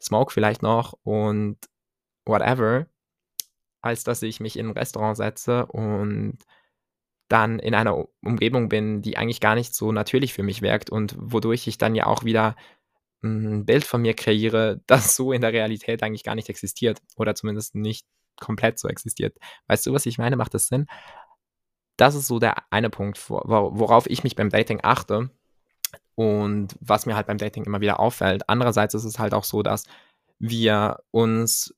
smoke 0.00 0.32
vielleicht 0.32 0.62
noch 0.62 0.94
und 1.02 1.58
whatever, 2.24 2.86
als 3.82 4.04
dass 4.04 4.22
ich 4.22 4.40
mich 4.40 4.58
in 4.58 4.66
ein 4.66 4.72
Restaurant 4.72 5.16
setze 5.16 5.66
und 5.66 6.38
dann 7.28 7.58
in 7.58 7.74
einer 7.74 8.06
Umgebung 8.22 8.68
bin, 8.68 9.02
die 9.02 9.18
eigentlich 9.18 9.40
gar 9.40 9.54
nicht 9.54 9.74
so 9.74 9.92
natürlich 9.92 10.32
für 10.32 10.42
mich 10.42 10.62
wirkt 10.62 10.90
und 10.90 11.14
wodurch 11.18 11.66
ich 11.66 11.78
dann 11.78 11.94
ja 11.94 12.06
auch 12.06 12.24
wieder 12.24 12.56
ein 13.22 13.66
Bild 13.66 13.84
von 13.84 14.02
mir 14.02 14.14
kreiere, 14.14 14.80
das 14.86 15.14
so 15.16 15.32
in 15.32 15.42
der 15.42 15.52
Realität 15.52 16.02
eigentlich 16.02 16.24
gar 16.24 16.34
nicht 16.34 16.48
existiert 16.48 17.00
oder 17.16 17.34
zumindest 17.34 17.74
nicht 17.74 18.06
komplett 18.40 18.78
so 18.78 18.88
existiert. 18.88 19.36
Weißt 19.66 19.84
du, 19.86 19.92
was 19.92 20.06
ich 20.06 20.18
meine? 20.18 20.36
Macht 20.36 20.54
das 20.54 20.68
Sinn? 20.68 20.86
Das 21.98 22.14
ist 22.14 22.28
so 22.28 22.38
der 22.38 22.54
eine 22.70 22.88
Punkt, 22.88 23.28
worauf 23.28 24.08
ich 24.08 24.24
mich 24.24 24.36
beim 24.36 24.48
Dating 24.48 24.80
achte 24.82 25.30
und 26.14 26.76
was 26.80 27.06
mir 27.06 27.16
halt 27.16 27.26
beim 27.26 27.38
Dating 27.38 27.64
immer 27.64 27.80
wieder 27.80 28.00
auffällt. 28.00 28.48
Andererseits 28.48 28.94
ist 28.94 29.04
es 29.04 29.18
halt 29.18 29.34
auch 29.34 29.44
so, 29.44 29.62
dass 29.62 29.84
wir 30.38 31.00
uns 31.10 31.74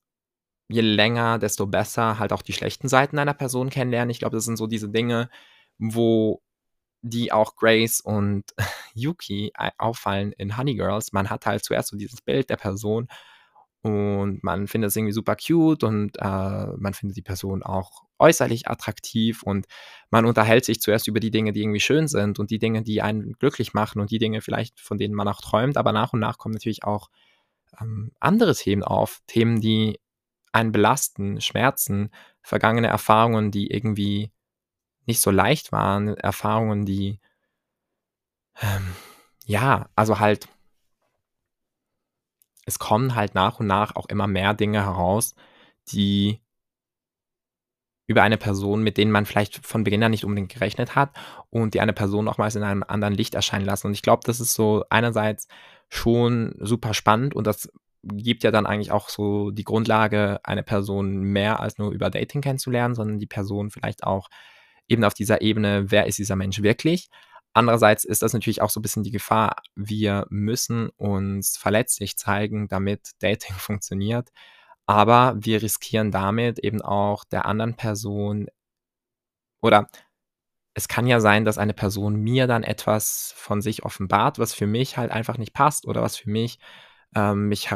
je 0.68 0.82
länger, 0.82 1.38
desto 1.38 1.66
besser 1.66 2.18
halt 2.18 2.32
auch 2.32 2.42
die 2.42 2.52
schlechten 2.52 2.88
Seiten 2.88 3.18
einer 3.18 3.34
Person 3.34 3.70
kennenlernen. 3.70 4.10
Ich 4.10 4.20
glaube, 4.20 4.36
das 4.36 4.44
sind 4.44 4.56
so 4.56 4.66
diese 4.66 4.90
Dinge, 4.90 5.30
wo 5.78 6.42
die 7.02 7.32
auch 7.32 7.56
Grace 7.56 8.00
und 8.00 8.44
Yuki 8.94 9.52
auffallen 9.78 10.32
in 10.32 10.58
Honey 10.58 10.76
Girls. 10.76 11.12
Man 11.12 11.30
hat 11.30 11.46
halt 11.46 11.64
zuerst 11.64 11.88
so 11.88 11.96
dieses 11.96 12.20
Bild 12.20 12.50
der 12.50 12.56
Person 12.56 13.08
und 13.82 14.44
man 14.44 14.66
findet 14.66 14.88
es 14.88 14.96
irgendwie 14.96 15.12
super 15.12 15.36
cute 15.36 15.84
und 15.84 16.18
äh, 16.18 16.66
man 16.76 16.92
findet 16.92 17.16
die 17.16 17.22
Person 17.22 17.62
auch 17.62 18.02
äußerlich 18.18 18.68
attraktiv 18.68 19.42
und 19.42 19.66
man 20.10 20.26
unterhält 20.26 20.66
sich 20.66 20.80
zuerst 20.80 21.08
über 21.08 21.20
die 21.20 21.30
Dinge, 21.30 21.52
die 21.52 21.62
irgendwie 21.62 21.80
schön 21.80 22.06
sind 22.06 22.38
und 22.38 22.50
die 22.50 22.58
Dinge, 22.58 22.82
die 22.82 23.00
einen 23.00 23.32
glücklich 23.34 23.72
machen 23.72 24.00
und 24.00 24.10
die 24.10 24.18
Dinge 24.18 24.42
vielleicht, 24.42 24.78
von 24.80 24.98
denen 24.98 25.14
man 25.14 25.28
auch 25.28 25.40
träumt, 25.40 25.78
aber 25.78 25.92
nach 25.92 26.12
und 26.12 26.20
nach 26.20 26.36
kommen 26.36 26.52
natürlich 26.52 26.84
auch 26.84 27.08
ähm, 27.80 28.12
andere 28.20 28.54
Themen 28.54 28.82
auf, 28.82 29.20
Themen, 29.26 29.60
die 29.60 29.98
einen 30.52 30.72
belasten, 30.72 31.40
Schmerzen, 31.40 32.10
vergangene 32.42 32.88
Erfahrungen, 32.88 33.50
die 33.50 33.68
irgendwie 33.70 34.30
nicht 35.06 35.20
so 35.20 35.30
leicht 35.30 35.72
waren, 35.72 36.08
Erfahrungen, 36.08 36.84
die 36.84 37.18
ähm, 38.60 38.94
ja, 39.46 39.88
also 39.96 40.18
halt 40.20 40.48
es 42.70 42.78
kommen 42.78 43.16
halt 43.16 43.34
nach 43.34 43.58
und 43.58 43.66
nach 43.66 43.96
auch 43.96 44.06
immer 44.06 44.28
mehr 44.28 44.54
Dinge 44.54 44.84
heraus, 44.84 45.34
die 45.92 46.40
über 48.06 48.22
eine 48.22 48.38
Person, 48.38 48.82
mit 48.82 48.96
denen 48.96 49.10
man 49.10 49.26
vielleicht 49.26 49.64
von 49.66 49.84
Beginn 49.84 50.02
an 50.02 50.10
nicht 50.12 50.24
unbedingt 50.24 50.52
gerechnet 50.52 50.94
hat 50.94 51.10
und 51.50 51.74
die 51.74 51.80
eine 51.80 51.92
Person 51.92 52.24
nochmals 52.24 52.56
in 52.56 52.62
einem 52.62 52.84
anderen 52.86 53.14
Licht 53.14 53.34
erscheinen 53.34 53.64
lassen. 53.64 53.88
Und 53.88 53.92
ich 53.92 54.02
glaube, 54.02 54.22
das 54.24 54.40
ist 54.40 54.54
so 54.54 54.84
einerseits 54.88 55.48
schon 55.88 56.54
super 56.60 56.94
spannend 56.94 57.34
und 57.34 57.46
das 57.46 57.70
gibt 58.02 58.44
ja 58.44 58.50
dann 58.50 58.66
eigentlich 58.66 58.92
auch 58.92 59.08
so 59.08 59.50
die 59.50 59.64
Grundlage, 59.64 60.40
eine 60.44 60.62
Person 60.62 61.20
mehr 61.22 61.60
als 61.60 61.78
nur 61.78 61.90
über 61.90 62.08
Dating 62.08 62.40
kennenzulernen, 62.40 62.94
sondern 62.94 63.18
die 63.18 63.26
Person 63.26 63.70
vielleicht 63.70 64.04
auch 64.04 64.28
eben 64.88 65.04
auf 65.04 65.14
dieser 65.14 65.40
Ebene, 65.42 65.90
wer 65.90 66.06
ist 66.06 66.18
dieser 66.18 66.36
Mensch 66.36 66.62
wirklich? 66.62 67.10
Andererseits 67.60 68.04
ist 68.04 68.22
das 68.22 68.32
natürlich 68.32 68.62
auch 68.62 68.70
so 68.70 68.80
ein 68.80 68.82
bisschen 68.82 69.02
die 69.02 69.10
Gefahr, 69.10 69.56
wir 69.74 70.26
müssen 70.30 70.88
uns 70.96 71.58
verletzlich 71.58 72.16
zeigen, 72.16 72.68
damit 72.68 73.10
Dating 73.18 73.54
funktioniert. 73.58 74.30
Aber 74.86 75.34
wir 75.38 75.60
riskieren 75.60 76.10
damit 76.10 76.58
eben 76.60 76.80
auch 76.80 77.24
der 77.24 77.44
anderen 77.44 77.74
Person 77.76 78.48
oder 79.60 79.88
es 80.72 80.88
kann 80.88 81.06
ja 81.06 81.20
sein, 81.20 81.44
dass 81.44 81.58
eine 81.58 81.74
Person 81.74 82.16
mir 82.16 82.46
dann 82.46 82.62
etwas 82.62 83.34
von 83.36 83.60
sich 83.60 83.84
offenbart, 83.84 84.38
was 84.38 84.54
für 84.54 84.66
mich 84.66 84.96
halt 84.96 85.10
einfach 85.10 85.36
nicht 85.36 85.52
passt 85.52 85.86
oder 85.86 86.00
was 86.00 86.16
für 86.16 86.30
mich 86.30 86.58
ähm, 87.14 87.48
mich 87.48 87.68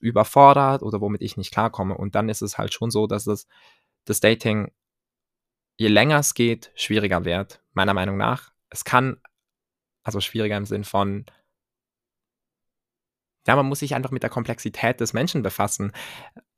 überfordert 0.00 0.84
oder 0.84 1.00
womit 1.00 1.22
ich 1.22 1.36
nicht 1.36 1.52
klarkomme. 1.52 1.96
Und 1.96 2.14
dann 2.14 2.28
ist 2.28 2.42
es 2.42 2.58
halt 2.58 2.72
schon 2.72 2.92
so, 2.92 3.08
dass 3.08 3.26
es 3.26 3.48
das 4.04 4.20
Dating, 4.20 4.70
je 5.78 5.88
länger 5.88 6.18
es 6.18 6.34
geht, 6.34 6.70
schwieriger 6.76 7.24
wird, 7.24 7.60
meiner 7.72 7.94
Meinung 7.94 8.18
nach. 8.18 8.52
Es 8.70 8.84
kann, 8.84 9.20
also 10.02 10.20
schwieriger 10.20 10.56
im 10.56 10.66
Sinn 10.66 10.84
von, 10.84 11.26
ja, 13.46 13.56
man 13.56 13.66
muss 13.66 13.80
sich 13.80 13.94
einfach 13.94 14.10
mit 14.10 14.22
der 14.22 14.30
Komplexität 14.30 15.00
des 15.00 15.12
Menschen 15.12 15.42
befassen. 15.42 15.92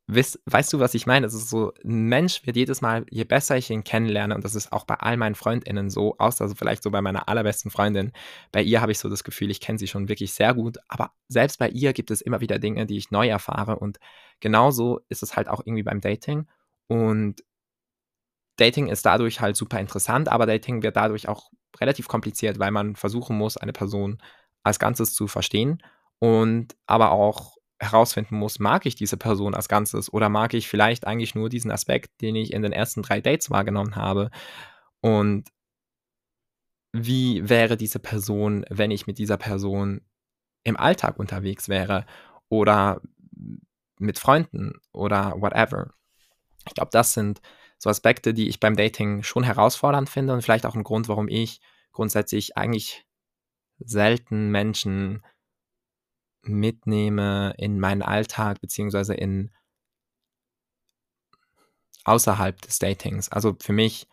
Weißt, 0.07 0.39
weißt 0.45 0.71
du, 0.71 0.79
was 0.79 0.93
ich 0.93 1.07
meine? 1.07 1.25
Es 1.25 1.33
ist 1.33 1.49
so, 1.49 1.73
ein 1.83 2.05
Mensch 2.09 2.45
wird 2.45 2.55
jedes 2.57 2.81
Mal, 2.81 3.05
je 3.09 3.23
besser 3.23 3.57
ich 3.57 3.71
ihn 3.71 3.83
kennenlerne, 3.83 4.35
und 4.35 4.43
das 4.43 4.53
ist 4.53 4.71
auch 4.71 4.85
bei 4.85 4.95
all 4.95 5.17
meinen 5.17 5.33
FreundInnen 5.33 5.89
so, 5.89 6.15
außer 6.19 6.47
vielleicht 6.55 6.83
so 6.83 6.91
bei 6.91 7.01
meiner 7.01 7.27
allerbesten 7.27 7.71
Freundin, 7.71 8.11
bei 8.51 8.61
ihr 8.61 8.81
habe 8.81 8.91
ich 8.91 8.99
so 8.99 9.09
das 9.09 9.23
Gefühl, 9.23 9.49
ich 9.49 9.61
kenne 9.61 9.79
sie 9.79 9.87
schon 9.87 10.07
wirklich 10.07 10.33
sehr 10.33 10.53
gut, 10.53 10.77
aber 10.87 11.11
selbst 11.27 11.57
bei 11.57 11.69
ihr 11.69 11.93
gibt 11.93 12.11
es 12.11 12.21
immer 12.21 12.39
wieder 12.39 12.59
Dinge, 12.59 12.85
die 12.85 12.97
ich 12.97 13.09
neu 13.09 13.27
erfahre 13.27 13.77
und 13.79 13.99
genauso 14.41 15.01
ist 15.09 15.23
es 15.23 15.35
halt 15.35 15.47
auch 15.47 15.61
irgendwie 15.65 15.83
beim 15.83 16.01
Dating 16.01 16.45
und 16.87 17.43
Dating 18.57 18.87
ist 18.87 19.05
dadurch 19.05 19.41
halt 19.41 19.55
super 19.55 19.79
interessant, 19.79 20.29
aber 20.29 20.45
Dating 20.45 20.83
wird 20.83 20.95
dadurch 20.95 21.27
auch 21.27 21.49
relativ 21.79 22.07
kompliziert, 22.07 22.59
weil 22.59 22.71
man 22.71 22.95
versuchen 22.95 23.37
muss, 23.37 23.57
eine 23.57 23.73
Person 23.73 24.21
als 24.63 24.79
Ganzes 24.79 25.13
zu 25.13 25.27
verstehen 25.27 25.83
und 26.19 26.75
aber 26.85 27.11
auch 27.11 27.55
herausfinden 27.79 28.37
muss, 28.37 28.59
mag 28.59 28.85
ich 28.85 28.95
diese 28.95 29.17
Person 29.17 29.53
als 29.53 29.67
Ganzes 29.67 30.11
oder 30.11 30.29
mag 30.29 30.53
ich 30.53 30.69
vielleicht 30.69 31.05
eigentlich 31.05 31.35
nur 31.35 31.49
diesen 31.49 31.71
Aspekt, 31.71 32.21
den 32.21 32.35
ich 32.35 32.53
in 32.53 32.61
den 32.61 32.71
ersten 32.71 33.01
drei 33.01 33.19
Dates 33.19 33.49
wahrgenommen 33.51 33.95
habe. 33.95 34.31
Und 35.01 35.49
wie 36.93 37.47
wäre 37.49 37.75
diese 37.75 37.99
Person, 37.99 38.65
wenn 38.69 38.91
ich 38.91 39.07
mit 39.07 39.17
dieser 39.17 39.35
Person 39.35 40.01
im 40.63 40.77
Alltag 40.77 41.19
unterwegs 41.19 41.67
wäre 41.67 42.05
oder 42.49 43.01
mit 43.99 44.19
Freunden 44.19 44.73
oder 44.91 45.33
whatever. 45.37 45.93
Ich 46.67 46.73
glaube, 46.73 46.89
das 46.91 47.13
sind 47.13 47.41
so 47.77 47.89
Aspekte, 47.89 48.33
die 48.33 48.47
ich 48.47 48.59
beim 48.59 48.75
Dating 48.75 49.23
schon 49.23 49.43
herausfordernd 49.43 50.09
finde 50.09 50.33
und 50.33 50.41
vielleicht 50.41 50.65
auch 50.65 50.75
ein 50.75 50.83
Grund, 50.83 51.07
warum 51.07 51.27
ich 51.27 51.61
grundsätzlich 51.91 52.57
eigentlich 52.57 53.05
selten 53.79 54.49
Menschen 54.49 55.23
mitnehme 56.41 57.53
in 57.57 57.79
meinen 57.79 58.01
Alltag 58.01 58.61
beziehungsweise 58.61 59.13
in 59.13 59.51
außerhalb 62.03 62.61
des 62.61 62.79
Datings. 62.79 63.29
Also 63.29 63.55
für 63.59 63.73
mich 63.73 64.07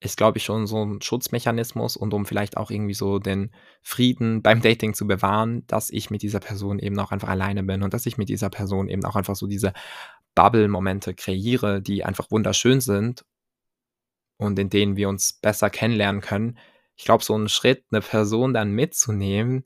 ist, 0.00 0.18
glaube 0.18 0.36
ich, 0.38 0.44
schon 0.44 0.66
so 0.66 0.84
ein 0.84 1.00
Schutzmechanismus 1.00 1.96
und 1.96 2.12
um 2.12 2.26
vielleicht 2.26 2.58
auch 2.58 2.70
irgendwie 2.70 2.94
so 2.94 3.18
den 3.18 3.50
Frieden 3.80 4.42
beim 4.42 4.60
Dating 4.60 4.92
zu 4.92 5.06
bewahren, 5.06 5.66
dass 5.68 5.88
ich 5.88 6.10
mit 6.10 6.22
dieser 6.22 6.40
Person 6.40 6.78
eben 6.78 6.98
auch 6.98 7.12
einfach 7.12 7.28
alleine 7.28 7.62
bin 7.62 7.82
und 7.82 7.94
dass 7.94 8.04
ich 8.04 8.18
mit 8.18 8.28
dieser 8.28 8.50
Person 8.50 8.88
eben 8.88 9.04
auch 9.04 9.16
einfach 9.16 9.36
so 9.36 9.46
diese 9.46 9.72
Bubble-Momente 10.36 11.14
kreiere, 11.14 11.82
die 11.82 12.04
einfach 12.04 12.30
wunderschön 12.30 12.80
sind 12.80 13.24
und 14.36 14.56
in 14.60 14.70
denen 14.70 14.96
wir 14.96 15.08
uns 15.08 15.32
besser 15.32 15.70
kennenlernen 15.70 16.20
können. 16.20 16.58
Ich 16.94 17.04
glaube, 17.04 17.24
so 17.24 17.34
einen 17.34 17.48
Schritt, 17.48 17.84
eine 17.90 18.00
Person 18.00 18.54
dann 18.54 18.70
mitzunehmen, 18.70 19.64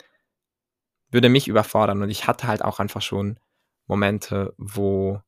würde 1.10 1.28
mich 1.28 1.48
überfordern. 1.48 2.02
Und 2.02 2.08
ich 2.08 2.26
hatte 2.26 2.46
halt 2.46 2.64
auch 2.64 2.80
einfach 2.80 3.02
schon 3.02 3.38
Momente, 3.86 4.54
wo 4.56 5.20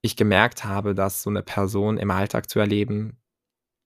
ich 0.00 0.16
gemerkt 0.16 0.64
habe, 0.64 0.94
dass 0.94 1.22
so 1.22 1.30
eine 1.30 1.42
Person 1.42 1.98
im 1.98 2.10
Alltag 2.10 2.48
zu 2.48 2.58
erleben 2.58 3.18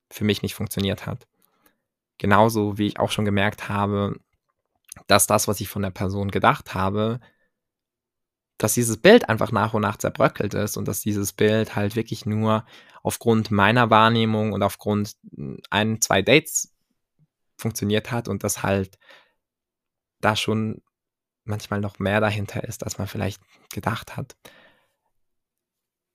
für 0.09 0.23
mich 0.23 0.41
nicht 0.41 0.55
funktioniert 0.55 1.05
hat. 1.05 1.27
Genauso 2.17 2.77
wie 2.77 2.87
ich 2.87 2.99
auch 2.99 3.11
schon 3.11 3.25
gemerkt 3.25 3.69
habe, 3.69 4.19
dass 5.07 5.27
das, 5.27 5.47
was 5.47 5.59
ich 5.61 5.69
von 5.69 5.81
der 5.81 5.89
Person 5.89 6.31
gedacht 6.31 6.73
habe, 6.73 7.19
dass 8.61 8.75
dieses 8.75 8.97
Bild 8.97 9.27
einfach 9.27 9.51
nach 9.51 9.73
und 9.73 9.81
nach 9.81 9.97
zerbröckelt 9.97 10.53
ist 10.53 10.77
und 10.77 10.87
dass 10.87 11.01
dieses 11.01 11.33
Bild 11.33 11.75
halt 11.75 11.95
wirklich 11.95 12.27
nur 12.27 12.63
aufgrund 13.01 13.49
meiner 13.49 13.89
Wahrnehmung 13.89 14.53
und 14.53 14.61
aufgrund 14.61 15.15
ein, 15.71 15.99
zwei 15.99 16.21
Dates 16.21 16.71
funktioniert 17.57 18.11
hat 18.11 18.27
und 18.27 18.43
das 18.43 18.61
halt 18.61 18.99
da 20.19 20.35
schon 20.35 20.83
manchmal 21.43 21.81
noch 21.81 21.97
mehr 21.97 22.21
dahinter 22.21 22.63
ist, 22.63 22.83
als 22.83 22.99
man 22.99 23.07
vielleicht 23.07 23.41
gedacht 23.73 24.15
hat. 24.15 24.35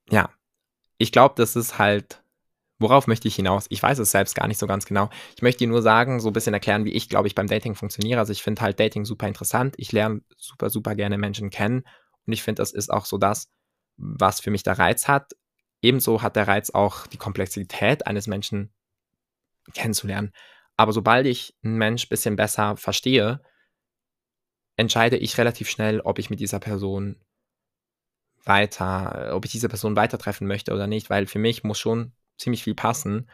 Ja, 0.09 0.31
ich 0.99 1.11
glaube, 1.11 1.35
das 1.37 1.57
ist 1.57 1.79
halt, 1.79 2.23
worauf 2.79 3.09
möchte 3.09 3.27
ich 3.27 3.35
hinaus? 3.35 3.67
Ich 3.71 3.83
weiß 3.83 3.99
es 3.99 4.13
selbst 4.13 4.37
gar 4.37 4.47
nicht 4.47 4.59
so 4.59 4.69
ganz 4.69 4.87
genau. 4.87 5.11
Ich 5.35 5.43
möchte 5.43 5.65
dir 5.65 5.69
nur 5.69 5.83
sagen, 5.83 6.21
so 6.21 6.31
ein 6.31 6.33
bisschen 6.33 6.55
erklären, 6.55 6.85
wie 6.85 6.93
ich, 6.93 7.09
glaube 7.09 7.27
ich, 7.27 7.35
beim 7.35 7.49
Dating 7.49 7.75
funktioniere. 7.75 8.21
Also 8.21 8.31
ich 8.31 8.45
finde 8.45 8.63
halt 8.63 8.79
Dating 8.79 9.05
super 9.05 9.27
interessant. 9.27 9.75
Ich 9.79 9.91
lerne 9.91 10.23
super, 10.37 10.71
super 10.71 10.95
gerne 10.95 11.19
Menschen 11.19 11.51
kennen. 11.51 11.83
Und 12.27 12.33
ich 12.33 12.43
finde, 12.43 12.61
das 12.61 12.73
ist 12.73 12.91
auch 12.91 13.07
so 13.07 13.19
das, 13.19 13.51
was 13.97 14.41
für 14.41 14.51
mich 14.51 14.63
der 14.63 14.79
Reiz 14.79 15.09
hat. 15.09 15.33
Ebenso 15.83 16.23
hat 16.23 16.37
der 16.37 16.49
Reiz 16.49 16.71
auch 16.71 17.07
die 17.07 17.19
Komplexität 17.19 18.07
eines 18.07 18.27
Menschen 18.27 18.73
kennenzulernen. 19.73 20.33
Aber 20.77 20.93
sobald 20.93 21.27
ich 21.27 21.57
einen 21.63 21.79
Mensch 21.79 22.07
ein 22.07 22.09
bisschen 22.09 22.37
besser 22.37 22.77
verstehe, 22.77 23.41
entscheide 24.77 25.17
ich 25.17 25.39
relativ 25.39 25.71
schnell, 25.71 26.01
ob 26.01 26.19
ich 26.19 26.31
mit 26.31 26.41
dieser 26.41 26.61
Person 26.61 27.21
weiter, 28.45 29.35
ob 29.35 29.45
ich 29.45 29.53
diese 29.53 29.69
Person 29.69 29.97
weiter 29.97 30.19
treffen 30.19 30.47
möchte 30.47 30.73
oder 30.73 30.87
nicht, 30.87 31.11
weil 31.11 31.27
für 31.27 31.39
mich 31.39 31.65
muss 31.65 31.79
schon 31.79 32.13
ziemlich 32.39 32.63
viel 32.63 32.75
passen. 32.75 33.31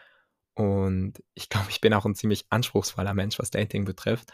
Und 0.54 1.22
ich 1.34 1.48
glaube, 1.48 1.66
ich 1.70 1.80
bin 1.80 1.94
auch 1.94 2.04
ein 2.04 2.14
ziemlich 2.14 2.46
anspruchsvoller 2.50 3.14
Mensch, 3.14 3.38
was 3.38 3.50
Dating 3.50 3.84
betrifft. 3.84 4.32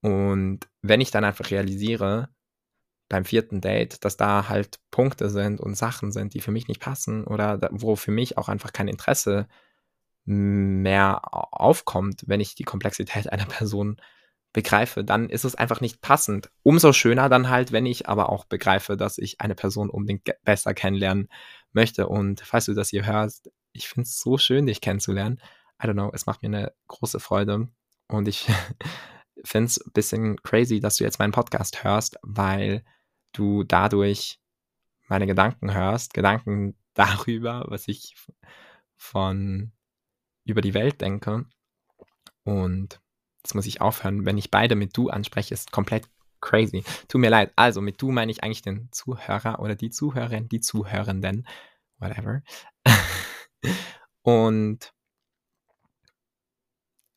Und 0.00 0.60
wenn 0.82 1.00
ich 1.00 1.10
dann 1.10 1.24
einfach 1.24 1.50
realisiere, 1.50 2.28
beim 3.08 3.24
vierten 3.24 3.60
Date, 3.60 4.04
dass 4.04 4.16
da 4.16 4.48
halt 4.48 4.80
Punkte 4.90 5.28
sind 5.30 5.60
und 5.60 5.76
Sachen 5.76 6.12
sind, 6.12 6.34
die 6.34 6.40
für 6.40 6.50
mich 6.50 6.68
nicht 6.68 6.80
passen 6.80 7.24
oder 7.24 7.68
wo 7.70 7.96
für 7.96 8.10
mich 8.10 8.38
auch 8.38 8.48
einfach 8.48 8.72
kein 8.72 8.88
Interesse 8.88 9.46
mehr 10.24 11.20
aufkommt, 11.32 12.24
wenn 12.26 12.40
ich 12.40 12.54
die 12.54 12.64
Komplexität 12.64 13.28
einer 13.32 13.46
Person 13.46 13.96
begreife, 14.52 15.04
dann 15.04 15.28
ist 15.28 15.44
es 15.44 15.56
einfach 15.56 15.80
nicht 15.80 16.00
passend. 16.00 16.48
Umso 16.62 16.92
schöner 16.92 17.28
dann 17.28 17.50
halt, 17.50 17.72
wenn 17.72 17.86
ich 17.86 18.08
aber 18.08 18.30
auch 18.30 18.44
begreife, 18.44 18.96
dass 18.96 19.18
ich 19.18 19.40
eine 19.40 19.56
Person 19.56 19.90
unbedingt 19.90 20.30
besser 20.44 20.74
kennenlernen 20.74 21.28
möchte. 21.72 22.06
Und 22.06 22.40
falls 22.40 22.66
du 22.66 22.74
das 22.74 22.90
hier 22.90 23.04
hörst, 23.04 23.50
ich 23.72 23.88
finde 23.88 24.06
es 24.06 24.20
so 24.20 24.38
schön, 24.38 24.66
dich 24.66 24.80
kennenzulernen. 24.80 25.40
I 25.82 25.86
don't 25.86 25.94
know, 25.94 26.10
es 26.14 26.26
macht 26.26 26.42
mir 26.42 26.48
eine 26.48 26.72
große 26.86 27.18
Freude. 27.18 27.68
Und 28.06 28.28
ich 28.28 28.46
finde 29.44 29.66
es 29.66 29.78
ein 29.84 29.92
bisschen 29.92 30.42
crazy, 30.42 30.78
dass 30.78 30.96
du 30.96 31.04
jetzt 31.04 31.18
meinen 31.18 31.32
Podcast 31.32 31.82
hörst, 31.82 32.16
weil 32.22 32.84
du 33.34 33.64
dadurch 33.64 34.40
meine 35.08 35.26
Gedanken 35.26 35.74
hörst, 35.74 36.14
Gedanken 36.14 36.76
darüber, 36.94 37.64
was 37.68 37.88
ich 37.88 38.16
von 38.96 39.72
über 40.44 40.60
die 40.60 40.74
Welt 40.74 41.00
denke. 41.00 41.46
Und 42.44 43.00
jetzt 43.42 43.54
muss 43.54 43.66
ich 43.66 43.80
aufhören, 43.80 44.24
wenn 44.24 44.38
ich 44.38 44.50
beide 44.50 44.76
mit 44.76 44.96
du 44.96 45.08
anspreche, 45.08 45.54
ist 45.54 45.72
komplett 45.72 46.08
crazy. 46.40 46.84
Tut 47.08 47.20
mir 47.20 47.30
leid. 47.30 47.52
Also 47.56 47.80
mit 47.80 48.00
du 48.00 48.10
meine 48.10 48.30
ich 48.30 48.44
eigentlich 48.44 48.62
den 48.62 48.88
Zuhörer 48.92 49.60
oder 49.60 49.74
die 49.74 49.90
Zuhörerin, 49.90 50.48
die 50.48 50.60
Zuhörenden, 50.60 51.46
whatever. 51.98 52.42
Und 54.22 54.93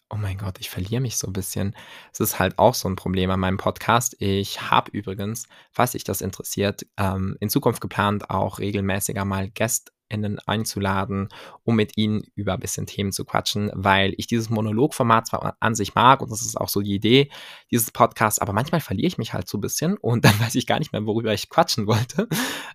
oh 0.09 0.15
mein 0.15 0.37
Gott, 0.37 0.57
ich 0.59 0.69
verliere 0.69 1.01
mich 1.01 1.17
so 1.17 1.27
ein 1.27 1.33
bisschen. 1.33 1.75
Es 2.13 2.19
ist 2.19 2.39
halt 2.39 2.57
auch 2.59 2.73
so 2.73 2.87
ein 2.87 2.95
Problem 2.95 3.29
an 3.29 3.39
meinem 3.39 3.57
Podcast. 3.57 4.15
Ich 4.19 4.61
habe 4.61 4.91
übrigens, 4.91 5.47
falls 5.71 5.91
sich 5.91 6.03
das 6.03 6.21
interessiert, 6.21 6.85
ähm, 6.97 7.37
in 7.39 7.49
Zukunft 7.49 7.81
geplant, 7.81 8.29
auch 8.29 8.59
regelmäßiger 8.59 9.25
mal 9.25 9.49
GästInnen 9.49 10.39
einzuladen, 10.45 11.27
um 11.63 11.75
mit 11.75 11.97
ihnen 11.97 12.23
über 12.35 12.53
ein 12.53 12.59
bisschen 12.59 12.85
Themen 12.85 13.11
zu 13.11 13.25
quatschen, 13.25 13.69
weil 13.73 14.13
ich 14.17 14.27
dieses 14.27 14.49
Monologformat 14.49 15.27
zwar 15.27 15.57
an 15.59 15.75
sich 15.75 15.93
mag 15.95 16.21
und 16.21 16.31
das 16.31 16.41
ist 16.41 16.55
auch 16.55 16.69
so 16.69 16.81
die 16.81 16.95
Idee 16.95 17.29
dieses 17.71 17.91
Podcasts, 17.91 18.39
aber 18.39 18.53
manchmal 18.53 18.81
verliere 18.81 19.07
ich 19.07 19.17
mich 19.17 19.33
halt 19.33 19.49
so 19.49 19.57
ein 19.57 19.61
bisschen 19.61 19.97
und 20.01 20.23
dann 20.23 20.39
weiß 20.39 20.55
ich 20.55 20.67
gar 20.67 20.79
nicht 20.79 20.93
mehr, 20.93 21.05
worüber 21.05 21.33
ich 21.33 21.49
quatschen 21.49 21.87
wollte. 21.87 22.27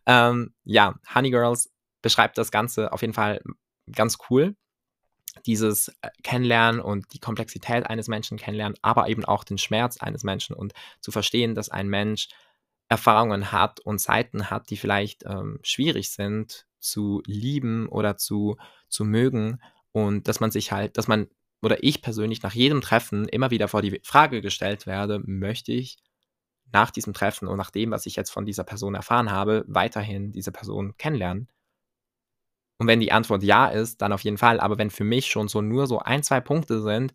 Ähm, 0.06 0.54
ja, 0.64 0.96
Honey 1.14 1.30
Girls 1.30 1.72
beschreibt 2.02 2.36
das 2.36 2.50
Ganze 2.50 2.92
auf 2.92 3.00
jeden 3.00 3.14
Fall 3.14 3.40
ganz 3.90 4.18
cool. 4.28 4.56
Dieses 5.46 5.88
äh, 5.88 6.08
Kennenlernen 6.22 6.80
und 6.80 7.12
die 7.12 7.18
Komplexität 7.18 7.86
eines 7.86 8.08
Menschen 8.08 8.38
kennenlernen, 8.38 8.78
aber 8.82 9.08
eben 9.08 9.24
auch 9.24 9.44
den 9.44 9.58
Schmerz 9.58 9.96
eines 9.98 10.24
Menschen 10.24 10.54
und 10.54 10.72
zu 11.00 11.10
verstehen, 11.10 11.54
dass 11.54 11.68
ein 11.68 11.88
Mensch 11.88 12.28
Erfahrungen 12.88 13.52
hat 13.52 13.80
und 13.80 14.00
Seiten 14.00 14.50
hat, 14.50 14.70
die 14.70 14.76
vielleicht 14.76 15.24
ähm, 15.24 15.58
schwierig 15.62 16.10
sind 16.10 16.66
zu 16.78 17.22
lieben 17.26 17.88
oder 17.88 18.16
zu, 18.16 18.56
zu 18.88 19.04
mögen 19.04 19.60
und 19.92 20.28
dass 20.28 20.40
man 20.40 20.50
sich 20.50 20.72
halt, 20.72 20.98
dass 20.98 21.08
man 21.08 21.28
oder 21.62 21.82
ich 21.82 22.02
persönlich 22.02 22.42
nach 22.42 22.54
jedem 22.54 22.80
Treffen 22.80 23.28
immer 23.28 23.50
wieder 23.50 23.68
vor 23.68 23.82
die 23.82 24.00
Frage 24.02 24.42
gestellt 24.42 24.86
werde, 24.86 25.20
möchte 25.24 25.72
ich 25.72 25.96
nach 26.72 26.90
diesem 26.90 27.12
Treffen 27.12 27.46
und 27.46 27.56
nach 27.56 27.70
dem, 27.70 27.92
was 27.92 28.06
ich 28.06 28.16
jetzt 28.16 28.30
von 28.30 28.44
dieser 28.44 28.64
Person 28.64 28.94
erfahren 28.94 29.30
habe, 29.30 29.64
weiterhin 29.68 30.32
diese 30.32 30.52
Person 30.52 30.96
kennenlernen? 30.98 31.48
Und 32.82 32.88
wenn 32.88 32.98
die 32.98 33.12
Antwort 33.12 33.44
ja 33.44 33.68
ist, 33.68 34.02
dann 34.02 34.12
auf 34.12 34.22
jeden 34.22 34.38
Fall. 34.38 34.58
Aber 34.58 34.76
wenn 34.76 34.90
für 34.90 35.04
mich 35.04 35.26
schon 35.26 35.46
so 35.46 35.60
nur 35.60 35.86
so 35.86 36.00
ein, 36.00 36.24
zwei 36.24 36.40
Punkte 36.40 36.82
sind, 36.82 37.14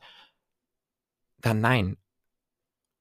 dann 1.42 1.60
nein. 1.60 1.98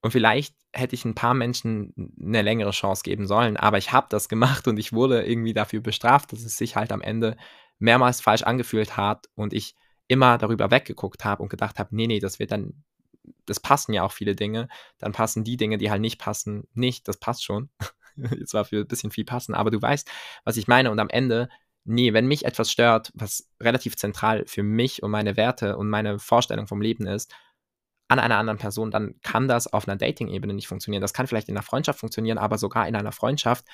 Und 0.02 0.10
vielleicht 0.10 0.56
hätte 0.72 0.96
ich 0.96 1.04
ein 1.04 1.14
paar 1.14 1.32
Menschen 1.32 2.12
eine 2.20 2.42
längere 2.42 2.72
Chance 2.72 3.04
geben 3.04 3.28
sollen, 3.28 3.56
aber 3.56 3.78
ich 3.78 3.92
habe 3.92 4.08
das 4.10 4.28
gemacht 4.28 4.66
und 4.66 4.78
ich 4.80 4.92
wurde 4.92 5.24
irgendwie 5.24 5.54
dafür 5.54 5.80
bestraft, 5.80 6.32
dass 6.32 6.42
es 6.42 6.56
sich 6.56 6.74
halt 6.74 6.90
am 6.90 7.02
Ende 7.02 7.36
mehrmals 7.78 8.20
falsch 8.20 8.42
angefühlt 8.42 8.96
hat 8.96 9.28
und 9.36 9.52
ich 9.52 9.76
immer 10.08 10.36
darüber 10.36 10.72
weggeguckt 10.72 11.24
habe 11.24 11.44
und 11.44 11.50
gedacht 11.50 11.78
habe, 11.78 11.94
nee, 11.94 12.08
nee, 12.08 12.18
das 12.18 12.40
wird 12.40 12.50
dann 12.50 12.82
das 13.44 13.60
passen 13.60 13.92
ja 13.92 14.02
auch 14.02 14.10
viele 14.10 14.34
Dinge, 14.34 14.66
dann 14.98 15.12
passen 15.12 15.44
die 15.44 15.56
Dinge, 15.56 15.78
die 15.78 15.88
halt 15.88 16.00
nicht 16.00 16.18
passen, 16.18 16.66
nicht, 16.74 17.06
das 17.06 17.18
passt 17.18 17.44
schon. 17.44 17.70
Jetzt 18.16 18.54
war 18.54 18.64
für 18.64 18.78
ein 18.78 18.88
bisschen 18.88 19.12
viel 19.12 19.24
passen, 19.24 19.54
aber 19.54 19.70
du 19.70 19.80
weißt, 19.80 20.10
was 20.42 20.56
ich 20.56 20.66
meine 20.66 20.90
und 20.90 20.98
am 20.98 21.10
Ende 21.10 21.48
nee, 21.86 22.12
wenn 22.12 22.26
mich 22.26 22.44
etwas 22.44 22.70
stört, 22.70 23.12
was 23.14 23.48
relativ 23.60 23.96
zentral 23.96 24.44
für 24.46 24.62
mich 24.62 25.02
und 25.02 25.10
meine 25.10 25.36
Werte 25.36 25.76
und 25.76 25.88
meine 25.88 26.18
Vorstellung 26.18 26.66
vom 26.66 26.80
Leben 26.80 27.06
ist, 27.06 27.34
an 28.08 28.18
einer 28.18 28.38
anderen 28.38 28.58
Person, 28.58 28.90
dann 28.90 29.20
kann 29.22 29.48
das 29.48 29.72
auf 29.72 29.88
einer 29.88 29.96
Dating-Ebene 29.96 30.54
nicht 30.54 30.68
funktionieren. 30.68 31.00
Das 31.00 31.12
kann 31.12 31.26
vielleicht 31.26 31.48
in 31.48 31.56
einer 31.56 31.64
Freundschaft 31.64 31.98
funktionieren, 31.98 32.38
aber 32.38 32.58
sogar 32.58 32.86
in 32.86 32.94
einer 32.94 33.12
Freundschaft 33.12 33.64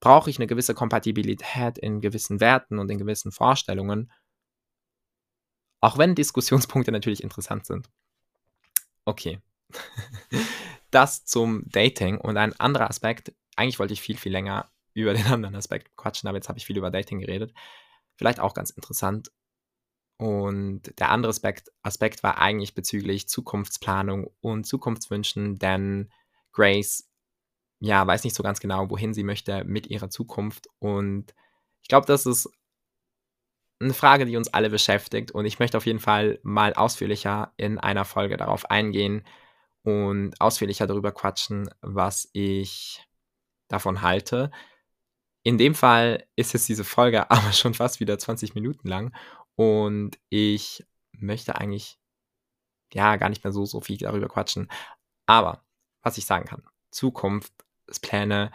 brauche 0.00 0.30
ich 0.30 0.38
eine 0.38 0.46
gewisse 0.46 0.74
Kompatibilität 0.74 1.78
in 1.78 2.00
gewissen 2.00 2.40
Werten 2.40 2.78
und 2.78 2.90
in 2.90 2.98
gewissen 2.98 3.32
Vorstellungen. 3.32 4.10
Auch 5.80 5.98
wenn 5.98 6.14
Diskussionspunkte 6.14 6.92
natürlich 6.92 7.22
interessant 7.22 7.66
sind. 7.66 7.90
Okay. 9.04 9.40
das 10.90 11.24
zum 11.24 11.64
Dating 11.66 12.18
und 12.18 12.36
ein 12.36 12.58
anderer 12.58 12.88
Aspekt. 12.88 13.34
Eigentlich 13.56 13.78
wollte 13.78 13.92
ich 13.92 14.00
viel, 14.00 14.16
viel 14.16 14.32
länger 14.32 14.70
über 15.02 15.14
den 15.14 15.26
anderen 15.26 15.54
Aspekt 15.54 15.96
quatschen, 15.96 16.28
aber 16.28 16.38
jetzt 16.38 16.48
habe 16.48 16.58
ich 16.58 16.66
viel 16.66 16.78
über 16.78 16.90
Dating 16.90 17.20
geredet. 17.20 17.52
Vielleicht 18.16 18.40
auch 18.40 18.54
ganz 18.54 18.70
interessant. 18.70 19.30
Und 20.16 20.98
der 21.00 21.10
andere 21.10 21.30
Aspekt, 21.30 21.70
Aspekt 21.82 22.22
war 22.22 22.38
eigentlich 22.38 22.74
bezüglich 22.74 23.28
Zukunftsplanung 23.28 24.30
und 24.40 24.64
Zukunftswünschen, 24.64 25.58
denn 25.58 26.12
Grace, 26.52 27.10
ja, 27.80 28.06
weiß 28.06 28.24
nicht 28.24 28.36
so 28.36 28.42
ganz 28.42 28.60
genau, 28.60 28.88
wohin 28.90 29.12
sie 29.12 29.24
möchte 29.24 29.64
mit 29.64 29.88
ihrer 29.88 30.08
Zukunft. 30.10 30.68
Und 30.78 31.34
ich 31.82 31.88
glaube, 31.88 32.06
das 32.06 32.26
ist 32.26 32.48
eine 33.80 33.94
Frage, 33.94 34.24
die 34.24 34.36
uns 34.36 34.52
alle 34.54 34.70
beschäftigt. 34.70 35.32
Und 35.32 35.46
ich 35.46 35.58
möchte 35.58 35.76
auf 35.76 35.86
jeden 35.86 35.98
Fall 35.98 36.38
mal 36.42 36.74
ausführlicher 36.74 37.52
in 37.56 37.78
einer 37.78 38.04
Folge 38.04 38.36
darauf 38.36 38.70
eingehen 38.70 39.26
und 39.82 40.40
ausführlicher 40.40 40.86
darüber 40.86 41.12
quatschen, 41.12 41.68
was 41.82 42.30
ich 42.32 43.04
davon 43.68 44.02
halte. 44.02 44.50
In 45.44 45.58
dem 45.58 45.74
Fall 45.74 46.26
ist 46.36 46.54
jetzt 46.54 46.68
diese 46.68 46.84
Folge 46.84 47.30
aber 47.30 47.52
schon 47.52 47.74
fast 47.74 48.00
wieder 48.00 48.18
20 48.18 48.54
Minuten 48.54 48.88
lang 48.88 49.14
und 49.54 50.18
ich 50.28 50.84
möchte 51.12 51.56
eigentlich, 51.56 51.98
ja, 52.92 53.16
gar 53.16 53.28
nicht 53.28 53.44
mehr 53.44 53.52
so, 53.52 53.64
so 53.64 53.80
viel 53.80 53.98
darüber 53.98 54.28
quatschen. 54.28 54.68
Aber 55.26 55.64
was 56.02 56.18
ich 56.18 56.26
sagen 56.26 56.46
kann, 56.46 56.62
Zukunftspläne 56.90 58.50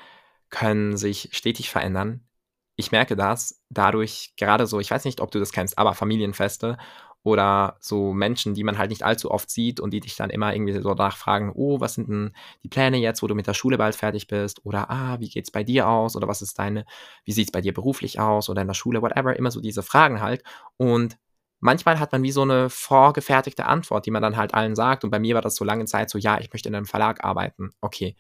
können 0.50 0.98
sich 0.98 1.30
stetig 1.32 1.70
verändern. 1.70 2.28
Ich 2.76 2.92
merke 2.92 3.16
das 3.16 3.62
dadurch 3.70 4.34
gerade 4.38 4.66
so, 4.68 4.80
ich 4.80 4.92
weiß 4.92 5.06
nicht, 5.06 5.22
ob 5.22 5.32
du 5.32 5.40
das 5.40 5.52
kennst, 5.52 5.78
aber 5.78 5.94
Familienfeste 5.94 6.78
oder 7.24 7.78
so 7.80 8.14
Menschen, 8.14 8.54
die 8.54 8.64
man 8.64 8.78
halt 8.78 8.90
nicht 8.90 9.04
allzu 9.04 9.30
oft 9.32 9.50
sieht 9.50 9.80
und 9.80 9.92
die 9.92 10.00
dich 10.00 10.16
dann 10.16 10.30
immer 10.30 10.54
irgendwie 10.54 10.80
so 10.80 10.94
nachfragen, 10.94 11.52
oh, 11.54 11.80
was 11.82 11.96
sind 11.96 12.08
denn 12.08 12.34
die 12.64 12.70
Pläne 12.70 12.98
jetzt, 12.98 13.22
wo 13.22 13.28
du 13.28 13.36
mit 13.36 13.48
der 13.48 13.54
Schule 13.54 13.78
bald 13.78 13.96
fertig 13.96 14.28
bist? 14.28 14.66
Oder 14.66 14.90
ah, 14.90 15.20
wie 15.20 15.30
geht's 15.30 15.52
bei 15.52 15.64
dir 15.64 15.88
aus? 15.90 16.16
Oder 16.16 16.28
was 16.28 16.42
ist 16.42 16.58
deine, 16.58 16.86
wie 17.26 17.34
sieht's 17.34 17.52
bei 17.52 17.62
dir 17.62 17.74
beruflich 17.74 18.20
aus 18.20 18.50
oder 18.50 18.62
in 18.62 18.68
der 18.68 18.74
Schule, 18.74 19.02
whatever, 19.02 19.36
immer 19.36 19.52
so 19.52 19.60
diese 19.60 19.84
Fragen 19.84 20.22
halt. 20.22 20.44
Und 20.78 21.18
manchmal 21.60 22.00
hat 22.00 22.12
man 22.14 22.24
wie 22.24 22.32
so 22.32 22.42
eine 22.44 22.70
vorgefertigte 22.70 23.66
Antwort, 23.66 24.06
die 24.06 24.12
man 24.12 24.22
dann 24.22 24.38
halt 24.38 24.54
allen 24.54 24.76
sagt. 24.76 25.04
Und 25.04 25.10
bei 25.10 25.20
mir 25.20 25.36
war 25.36 25.42
das 25.42 25.56
so 25.56 25.66
lange 25.66 25.86
Zeit 25.86 26.10
so, 26.10 26.18
ja, 26.18 26.40
ich 26.40 26.52
möchte 26.54 26.70
in 26.70 26.76
einem 26.76 26.86
Verlag 26.86 27.24
arbeiten. 27.24 27.72
Okay. 27.82 28.16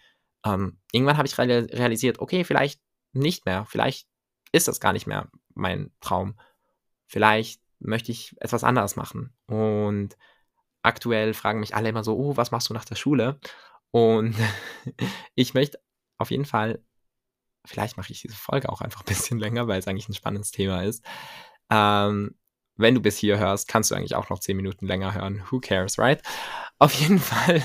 Ähm, 0.45 0.77
irgendwann 0.91 1.17
habe 1.17 1.27
ich 1.27 1.38
realisiert, 1.38 2.19
okay, 2.19 2.43
vielleicht 2.43 2.81
nicht 3.13 3.45
mehr. 3.45 3.65
Vielleicht 3.65 4.07
ist 4.51 4.67
das 4.67 4.79
gar 4.79 4.93
nicht 4.93 5.07
mehr 5.07 5.29
mein 5.53 5.91
Traum. 6.01 6.35
Vielleicht 7.07 7.62
möchte 7.80 8.12
ich 8.12 8.36
etwas 8.39 8.63
anderes 8.63 8.96
machen. 8.96 9.34
Und 9.48 10.18
aktuell 10.82 11.34
fragen 11.34 11.60
mich 11.60 11.76
alle 11.76 11.89
immer 11.89 12.04
so, 12.04 12.18
oh, 12.18 12.38
was 12.38 12.52
machst 12.52 12.70
du 12.70 12.74
nach 12.74 12.86
der 12.86 12.96
Schule? 12.96 13.39
Und 13.92 14.36
ich 15.36 15.54
möchte 15.54 15.80
auf 16.18 16.32
jeden 16.32 16.46
Fall, 16.46 16.84
vielleicht 17.65 17.98
mache 17.98 18.12
ich 18.12 18.22
diese 18.22 18.36
Folge 18.36 18.70
auch 18.70 18.82
einfach 18.82 19.02
ein 19.02 19.06
bisschen 19.06 19.39
länger, 19.39 19.68
weil 19.68 19.80
es 19.80 19.88
eigentlich 19.88 20.10
ein 20.10 20.13
spannendes 20.13 20.52
Thema 20.52 20.84
ist. 20.84 21.04
Ähm, 21.70 22.36
wenn 22.76 22.96
du 22.96 23.02
bis 23.02 23.18
hier 23.18 23.38
hörst, 23.38 23.68
kannst 23.68 23.92
du 23.92 23.96
eigentlich 23.96 24.15
auch 24.15 24.30
noch 24.30 24.39
zehn 24.39 24.56
Minuten 24.56 24.88
länger 24.88 25.13
hören. 25.13 25.44
Who 25.50 25.60
cares, 25.60 25.98
right? 25.98 26.22
Auf 26.78 26.94
jeden 26.94 27.20
Fall 27.20 27.62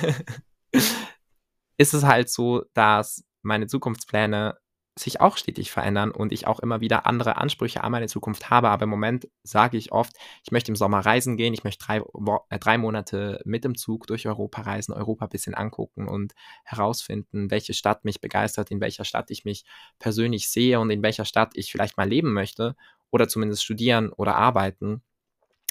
ist 1.77 1.95
es 1.95 2.05
halt 2.05 2.31
so, 2.31 2.65
dass 2.75 3.25
meine 3.43 3.67
Zukunftspläne 3.67 4.59
sich 4.97 5.21
auch 5.21 5.37
stetig 5.37 5.73
verändern 5.73 6.13
und 6.13 6.33
ich 6.33 6.47
auch 6.47 6.61
immer 6.61 6.81
wieder 6.81 7.05
andere 7.05 7.37
Ansprüche 7.37 7.83
an 7.83 7.91
meine 7.91 8.07
Zukunft 8.07 8.51
habe. 8.51 8.69
Aber 8.69 8.85
im 8.85 8.91
Moment 8.91 9.29
sage 9.43 9.77
ich 9.77 9.91
oft, 9.91 10.17
ich 10.45 10.53
möchte 10.53 10.71
im 10.71 10.77
Sommer 10.77 11.01
reisen 11.01 11.37
gehen, 11.37 11.53
ich 11.53 11.65
möchte 11.65 11.85
drei, 11.85 12.03
äh, 12.49 12.59
drei 12.61 12.79
Monate 12.79 13.41
mit 13.45 13.65
dem 13.65 13.77
Zug 13.77 14.07
durch 14.07 14.27
Europa 14.29 14.63
reisen, 14.63 14.93
Europa 14.93 15.27
ein 15.27 15.31
bisschen 15.31 15.55
angucken 15.55 16.07
und 16.07 16.35
herausfinden, 16.65 17.51
welche 17.51 17.75
Stadt 17.75 18.05
mich 18.05 18.21
begeistert, 18.21 18.71
in 18.71 18.81
welcher 18.81 19.05
Stadt 19.05 19.31
ich 19.31 19.45
mich 19.45 19.65
persönlich 19.99 20.49
sehe 20.49 20.79
und 20.79 20.91
in 20.91 21.03
welcher 21.03 21.25
Stadt 21.25 21.53
ich 21.55 21.73
vielleicht 21.73 21.97
mal 21.97 22.09
leben 22.09 22.33
möchte 22.33 22.77
oder 23.11 23.27
zumindest 23.27 23.65
studieren 23.65 24.11
oder 24.13 24.37
arbeiten 24.37 25.03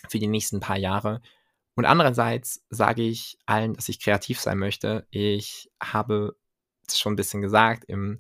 für 0.10 0.20
die 0.20 0.28
nächsten 0.28 0.60
paar 0.60 0.78
Jahre. 0.78 1.22
Und 1.76 1.86
andererseits 1.86 2.64
sage 2.70 3.04
ich 3.04 3.38
allen, 3.46 3.74
dass 3.74 3.90
ich 3.90 4.02
kreativ 4.02 4.40
sein 4.40 4.58
möchte. 4.60 5.08
Ich 5.12 5.72
habe 5.82 6.36
es 6.88 7.00
schon 7.00 7.14
ein 7.14 7.18
bisschen 7.18 7.42
gesagt 7.42 7.86
im 7.86 8.20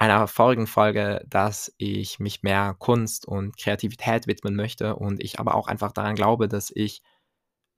einer 0.00 0.26
vorigen 0.28 0.66
Folge, 0.66 1.22
dass 1.28 1.74
ich 1.76 2.18
mich 2.18 2.42
mehr 2.42 2.74
Kunst 2.78 3.28
und 3.28 3.58
Kreativität 3.58 4.26
widmen 4.26 4.56
möchte 4.56 4.96
und 4.96 5.22
ich 5.22 5.38
aber 5.38 5.54
auch 5.54 5.68
einfach 5.68 5.92
daran 5.92 6.14
glaube, 6.14 6.48
dass 6.48 6.72
ich 6.74 7.02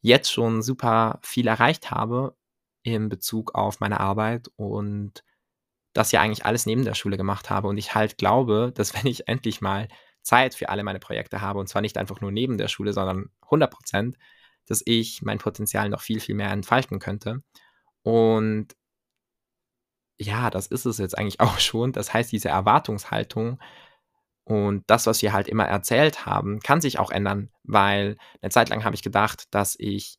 jetzt 0.03 0.33
schon 0.33 0.63
super 0.63 1.19
viel 1.23 1.49
erreicht 1.49 1.91
habe 1.91 2.37
in 2.85 3.09
Bezug 3.09 3.57
auf 3.57 3.81
meine 3.81 3.99
Arbeit 3.99 4.49
und 4.55 5.25
das 5.95 6.13
ja 6.13 6.21
eigentlich 6.21 6.47
alles 6.47 6.65
neben 6.65 6.85
der 6.85 6.95
Schule 6.95 7.17
gemacht 7.17 7.51
habe 7.51 7.67
und 7.69 7.77
ich 7.77 7.95
halt 7.95 8.19
glaube, 8.19 8.73
dass 8.75 8.95
wenn 8.95 9.07
ich 9.07 9.27
endlich 9.29 9.61
mal 9.61 9.89
Zeit 10.23 10.55
für 10.55 10.69
alle 10.69 10.85
meine 10.85 11.01
Projekte 11.01 11.41
habe 11.41 11.59
und 11.59 11.69
zwar 11.69 11.83
nicht 11.83 11.99
einfach 11.99 12.21
nur 12.21 12.31
neben 12.31 12.57
der 12.57 12.69
Schule, 12.69 12.93
sondern 12.93 13.31
100 13.43 13.69
Prozent, 13.73 14.17
dass 14.67 14.83
ich 14.87 15.23
mein 15.23 15.39
Potenzial 15.39 15.89
noch 15.89 16.03
viel, 16.03 16.21
viel 16.21 16.37
mehr 16.37 16.53
entfalten 16.53 17.01
könnte. 17.01 17.43
Und 18.03 18.77
ja, 20.23 20.51
das 20.51 20.67
ist 20.69 20.87
es 20.87 20.99
jetzt 20.99 21.19
eigentlich 21.19 21.41
auch 21.43 21.59
schon. 21.59 21.93
Das 21.93 22.13
heißt, 22.15 22.33
diese 22.33 22.49
Erwartungshaltung 22.49 23.59
Und 24.45 24.85
das, 24.89 25.07
was 25.07 25.23
wir 25.23 25.33
halt 25.33 25.49
immer 25.49 25.67
erzählt 25.67 26.27
haben, 26.27 26.61
kann 26.61 26.81
sich 26.81 26.99
auch 26.99 27.11
ändern, 27.11 27.51
weil 27.63 28.17
eine 28.43 28.51
Zeit 28.51 28.71
lang 28.71 28.85
habe 28.85 28.95
ich 28.97 29.03
gedacht, 29.03 29.45
dass 29.53 29.77
ich 29.79 30.19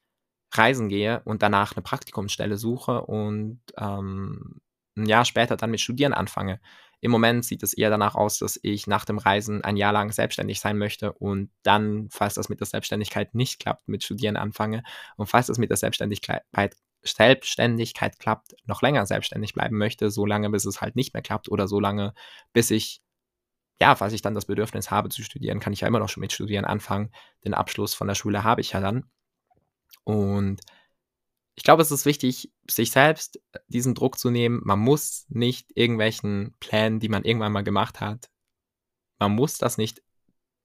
reisen 0.54 0.88
gehe 0.89 1.22
und 1.26 1.42
danach 1.44 1.76
eine 1.76 1.82
Praktikumsstelle 1.84 2.58
suche 2.58 3.02
und 3.02 3.62
ähm, 3.78 4.62
ein 4.96 5.08
Jahr 5.08 5.26
später 5.26 5.58
dann 5.58 5.72
mit 5.72 5.82
Studieren 5.82 6.13
anfange. 6.13 6.60
Im 7.02 7.12
Moment 7.12 7.44
sieht 7.44 7.63
es 7.63 7.74
eher 7.74 7.89
danach 7.89 8.16
aus, 8.16 8.39
dass 8.39 8.60
ich 8.63 8.88
nach 8.88 9.04
dem 9.06 9.18
Reisen 9.18 9.63
ein 9.63 9.76
Jahr 9.78 9.92
lang 9.92 10.12
selbstständig 10.13 10.60
sein 10.62 10.78
möchte 10.78 11.12
und 11.13 11.52
dann, 11.63 12.08
falls 12.12 12.36
das 12.36 12.48
mit 12.50 12.60
der 12.62 12.68
Selbstständigkeit 12.68 13.36
nicht 13.36 13.60
klappt, 13.60 13.89
mit 13.89 14.04
Studieren 14.04 14.38
anfange 14.38 14.84
und 15.18 15.28
falls 15.28 15.48
das 15.48 15.58
mit 15.58 15.70
der 15.70 15.78
Selbstständigkeit, 15.78 16.44
Selbstständigkeit 17.04 18.20
klappt, 18.20 18.56
noch 18.66 18.82
länger 18.82 19.06
selbstständig 19.06 19.54
bleiben 19.54 19.78
möchte, 19.78 20.10
so 20.10 20.26
lange, 20.26 20.50
bis 20.50 20.66
es 20.66 20.82
halt 20.82 20.96
nicht 20.96 21.13
mehr 21.13 21.24
klappt 21.24 21.50
oder 21.50 21.68
so 21.68 21.80
lange, 21.80 22.13
bis 22.54 22.72
ich, 22.72 23.02
ja, 23.80 23.96
falls 23.96 24.13
ich 24.13 24.22
dann 24.22 24.36
das 24.36 24.46
Bedürfnis 24.46 24.92
habe 24.92 25.10
zu 25.10 25.24
studieren, 25.24 25.60
kann 25.60 25.74
ich 25.74 25.82
ja 25.82 25.88
immer 25.88 26.00
noch 26.00 26.10
schon 26.10 26.22
mit 26.22 26.32
Studieren 26.32 26.66
anfangen. 26.66 27.12
Den 27.44 27.54
Abschluss 27.54 27.94
von 27.94 28.08
der 28.08 28.16
Schule 28.16 28.44
habe 28.44 28.62
ich 28.62 28.72
ja 28.72 28.80
dann. 28.80 29.10
Und 30.04 30.62
ich 31.56 31.63
glaube, 31.63 31.82
es 31.82 31.92
ist 31.92 32.06
wichtig, 32.06 32.52
sich 32.70 32.92
selbst 32.92 33.39
äh, 33.52 33.60
diesen 33.68 33.96
Druck 33.96 34.18
zu 34.18 34.30
nehmen. 34.32 34.62
Man 34.63 34.80
muss 34.80 35.26
nicht 35.30 35.72
irgendwelchen 35.76 36.56
Plänen, 36.60 37.00
die 37.00 37.10
man 37.10 37.24
irgendwann 37.24 37.52
mal 37.52 37.63
gemacht 37.63 38.00
hat, 38.00 38.30
man 39.20 39.36
muss 39.36 39.58
das 39.58 39.78
nicht 39.78 40.02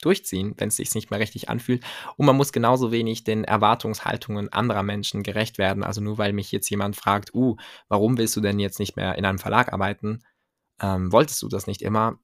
durchziehen, 0.05 0.55
wenn 0.57 0.69
es 0.69 0.77
sich 0.77 0.95
nicht 0.95 1.11
mehr 1.11 1.21
richtig 1.21 1.49
anfühlt. 1.49 1.85
Und 2.17 2.27
man 2.27 2.37
muss 2.37 2.53
genauso 2.53 2.93
wenig 2.93 3.25
den 3.25 3.45
Erwartungshaltungen 3.45 4.53
anderer 4.53 4.83
Menschen 4.83 5.23
gerecht 5.23 5.59
werden. 5.59 5.83
Also 5.85 6.01
nur 6.01 6.19
weil 6.19 6.33
mich 6.33 6.53
jetzt 6.53 6.69
jemand 6.71 6.97
fragt, 6.97 7.35
uh, 7.35 7.57
warum 7.89 8.19
willst 8.19 8.37
du 8.37 8.41
denn 8.41 8.59
jetzt 8.59 8.79
nicht 8.79 8.97
mehr 8.97 9.17
in 9.17 9.25
einem 9.25 9.39
Verlag 9.39 9.73
arbeiten? 9.73 10.21
Ähm, 10.81 11.13
wolltest 11.13 11.43
du 11.43 11.49
das 11.49 11.67
nicht 11.67 11.83
immer? 11.83 12.19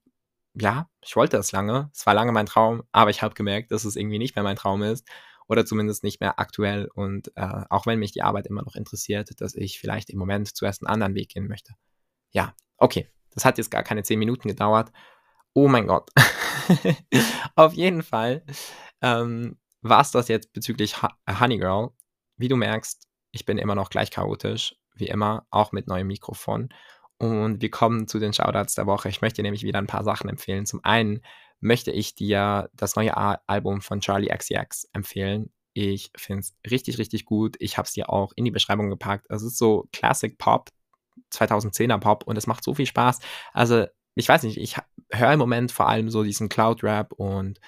Ja, 0.55 0.89
ich 1.01 1.17
wollte 1.17 1.37
das 1.37 1.53
lange. 1.53 1.91
Es 1.93 2.07
war 2.07 2.15
lange 2.15 2.33
mein 2.33 2.47
Traum, 2.47 2.85
aber 2.93 3.11
ich 3.11 3.23
habe 3.23 3.35
gemerkt, 3.35 3.73
dass 3.73 3.85
es 3.85 3.97
irgendwie 3.97 4.19
nicht 4.19 4.37
mehr 4.37 4.45
mein 4.45 4.57
Traum 4.57 4.83
ist 4.83 5.07
oder 5.49 5.67
zumindest 5.67 6.05
nicht 6.05 6.21
mehr 6.21 6.39
aktuell. 6.39 6.89
Und 6.95 7.33
äh, 7.37 7.65
auch 7.71 7.87
wenn 7.87 7.99
mich 7.99 8.13
die 8.13 8.23
Arbeit 8.23 8.47
immer 8.47 8.63
noch 8.63 8.77
interessiert, 8.77 9.41
dass 9.41 9.55
ich 9.55 9.81
vielleicht 9.81 10.11
im 10.11 10.19
Moment 10.19 10.55
zuerst 10.57 10.83
einen 10.83 10.93
anderen 10.93 11.15
Weg 11.15 11.31
gehen 11.31 11.49
möchte. 11.49 11.75
Ja, 12.31 12.55
okay. 12.77 13.09
Das 13.35 13.45
hat 13.45 13.59
jetzt 13.59 13.71
gar 13.71 13.83
keine 13.83 14.05
zehn 14.05 14.19
Minuten 14.21 14.49
gedauert. 14.49 14.93
Oh 15.55 15.69
mein 15.69 15.87
Gott. 15.87 16.11
Auf 17.55 17.75
jeden 17.75 18.03
Fall 18.03 18.45
ähm, 19.01 19.57
war 19.83 20.01
es 20.01 20.11
das 20.11 20.27
jetzt 20.29 20.53
bezüglich 20.53 20.97
Honey 21.29 21.59
Girl. 21.59 21.91
Wie 22.37 22.49
du 22.49 22.57
merkst, 22.57 23.07
ich 23.31 23.45
bin 23.45 23.59
immer 23.59 23.77
noch 23.77 23.89
gleich 23.89 24.11
chaotisch, 24.11 24.75
wie 24.97 25.07
immer, 25.07 25.47
auch 25.51 25.71
mit 25.71 25.87
neuem 25.87 26.09
Mikrofon. 26.09 26.71
Und 27.19 27.63
wir 27.63 27.71
kommen 27.71 28.09
zu 28.09 28.19
den 28.19 28.33
Shoutouts 28.33 28.75
der 28.75 28.87
Woche. 28.87 29.09
Ich 29.09 29.21
möchte 29.21 29.43
nämlich 29.43 29.63
wieder 29.63 29.79
ein 29.79 29.87
paar 29.87 30.03
Sachen 30.03 30.29
empfehlen. 30.29 30.67
Zum 30.67 30.81
einen 30.83 31.21
möchte 31.61 31.93
ich 31.93 32.17
dir 32.17 32.69
das 32.75 32.97
neue 32.97 33.17
Album 33.49 33.81
von 33.81 34.01
Charlie 34.01 34.37
XCX 34.37 34.89
empfehlen. 34.93 35.53
Ich 35.73 36.11
finde 36.17 36.41
es 36.41 36.55
richtig, 36.69 36.99
richtig 36.99 37.25
gut. 37.25 37.57
Ich 37.61 37.79
habe 37.79 37.87
es 37.87 37.93
dir 37.93 38.11
auch 38.11 38.33
in 38.35 38.45
die 38.45 38.51
Beschreibung 38.51 38.91
gepackt. 38.91 39.27
Es 39.29 39.43
ist 39.43 39.59
so 39.59 39.89
Classic 39.93 40.37
Pop, 40.37 40.71
2010er 41.33 41.99
Pop 41.99 42.25
und 42.27 42.37
es 42.37 42.49
macht 42.49 42.65
so 42.65 42.75
viel 42.75 42.87
Spaß. 42.87 43.21
Also, 43.53 43.87
ich 44.17 44.29
weiß 44.29 44.43
nicht, 44.43 44.59
ich 44.59 44.77
höre 45.19 45.33
im 45.33 45.39
Moment 45.39 45.73
vor 45.73 45.89
allem 45.89 46.11
so 46.11 46.23
diesen 46.23 46.49
Cloud 46.49 46.83
Rap 46.83 47.13
und 47.13 47.61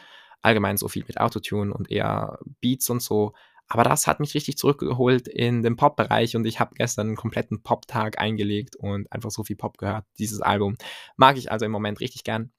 allgemein 0.43 0.77
so 0.77 0.89
viel 0.89 1.05
mit 1.07 1.21
Autotune 1.21 1.73
und 1.75 1.91
eher 1.91 2.39
Beats 2.61 2.89
und 2.91 3.03
so. 3.03 3.33
Aber 3.69 3.83
das 3.83 4.07
hat 4.07 4.21
mich 4.21 4.35
richtig 4.35 4.59
zurückgeholt 4.59 5.27
in 5.27 5.63
den 5.63 5.77
Pop-Bereich 5.77 6.37
und 6.37 6.47
ich 6.47 6.61
habe 6.61 6.77
gestern 6.77 7.09
einen 7.09 7.17
kompletten 7.17 7.63
Pop-Tag 7.63 8.21
eingelegt 8.21 8.77
und 8.77 9.11
einfach 9.11 9.31
so 9.31 9.43
viel 9.43 9.57
Pop 9.57 9.77
gehört. 9.79 10.05
Dieses 10.19 10.41
Album 10.41 10.77
mag 11.17 11.37
ich 11.37 11.51
also 11.51 11.65
im 11.65 11.73
Moment 11.73 12.01
richtig 12.01 12.23
gern. 12.23 12.53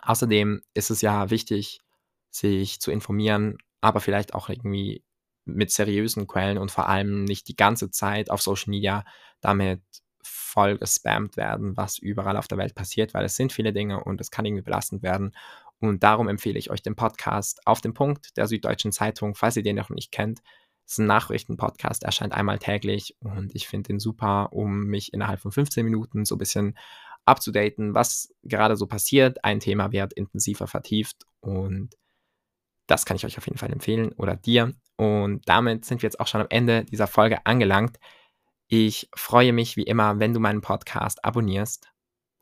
Außerdem 0.00 0.62
ist 0.74 0.90
es 0.90 1.00
ja 1.00 1.30
wichtig, 1.30 1.80
sich 2.30 2.80
zu 2.80 2.90
informieren, 2.90 3.58
aber 3.80 4.00
vielleicht 4.00 4.34
auch 4.34 4.48
irgendwie 4.48 5.04
mit 5.44 5.70
seriösen 5.70 6.26
Quellen 6.26 6.58
und 6.58 6.70
vor 6.70 6.88
allem 6.88 7.24
nicht 7.24 7.48
die 7.48 7.56
ganze 7.56 7.90
Zeit 7.90 8.30
auf 8.30 8.42
Social 8.42 8.70
Media 8.70 9.04
damit 9.40 9.82
voll 10.22 10.78
gespammt 10.78 11.36
werden, 11.36 11.76
was 11.76 11.98
überall 11.98 12.36
auf 12.36 12.48
der 12.48 12.58
Welt 12.58 12.74
passiert, 12.74 13.14
weil 13.14 13.24
es 13.24 13.36
sind 13.36 13.52
viele 13.52 13.72
Dinge 13.72 14.02
und 14.04 14.20
es 14.20 14.30
kann 14.30 14.44
irgendwie 14.44 14.62
belastend 14.62 15.02
werden. 15.02 15.34
Und 15.80 16.02
darum 16.02 16.28
empfehle 16.28 16.58
ich 16.58 16.70
euch 16.70 16.82
den 16.82 16.94
Podcast 16.94 17.66
auf 17.66 17.80
dem 17.80 17.94
Punkt 17.94 18.36
der 18.36 18.46
Süddeutschen 18.46 18.92
Zeitung, 18.92 19.34
falls 19.34 19.56
ihr 19.56 19.62
den 19.62 19.76
noch 19.76 19.90
nicht 19.90 20.12
kennt. 20.12 20.40
Es 20.86 20.92
ist 20.92 20.98
ein 20.98 21.06
Nachrichtenpodcast, 21.06 22.04
erscheint 22.04 22.32
einmal 22.32 22.58
täglich 22.58 23.16
und 23.20 23.54
ich 23.54 23.66
finde 23.66 23.88
den 23.88 24.00
super, 24.00 24.52
um 24.52 24.84
mich 24.84 25.12
innerhalb 25.12 25.40
von 25.40 25.52
15 25.52 25.84
Minuten 25.84 26.24
so 26.24 26.36
ein 26.36 26.38
bisschen 26.38 26.76
abzudaten, 27.24 27.94
was 27.94 28.34
gerade 28.42 28.76
so 28.76 28.86
passiert. 28.86 29.44
Ein 29.44 29.60
Thema 29.60 29.92
wird 29.92 30.12
intensiver 30.12 30.66
vertieft 30.66 31.24
und 31.40 31.96
das 32.86 33.06
kann 33.06 33.16
ich 33.16 33.24
euch 33.24 33.38
auf 33.38 33.46
jeden 33.46 33.58
Fall 33.58 33.72
empfehlen 33.72 34.12
oder 34.12 34.36
dir. 34.36 34.74
Und 34.96 35.48
damit 35.48 35.84
sind 35.84 36.02
wir 36.02 36.06
jetzt 36.06 36.20
auch 36.20 36.26
schon 36.26 36.42
am 36.42 36.46
Ende 36.50 36.84
dieser 36.84 37.06
Folge 37.06 37.46
angelangt. 37.46 37.98
Ich 38.74 39.10
freue 39.14 39.52
mich 39.52 39.76
wie 39.76 39.82
immer, 39.82 40.18
wenn 40.18 40.32
du 40.32 40.40
meinen 40.40 40.62
Podcast 40.62 41.22
abonnierst 41.26 41.92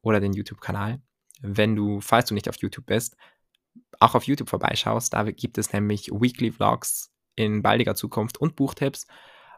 oder 0.01 0.21
den 0.21 0.33
YouTube-Kanal. 0.33 1.03
Wenn 1.41 1.75
du, 1.75 2.01
falls 2.01 2.29
du 2.29 2.35
nicht 2.35 2.49
auf 2.49 2.55
YouTube 2.59 2.87
bist, 2.87 3.17
auch 3.99 4.15
auf 4.15 4.23
YouTube 4.23 4.49
vorbeischaust. 4.49 5.13
Da 5.13 5.25
gibt 5.25 5.59
es 5.59 5.73
nämlich 5.73 6.07
Weekly 6.13 6.53
Vlogs 6.53 7.11
in 7.35 7.63
baldiger 7.63 7.97
Zukunft 7.97 8.39
und 8.39 8.55
Buchtipps. 8.55 9.09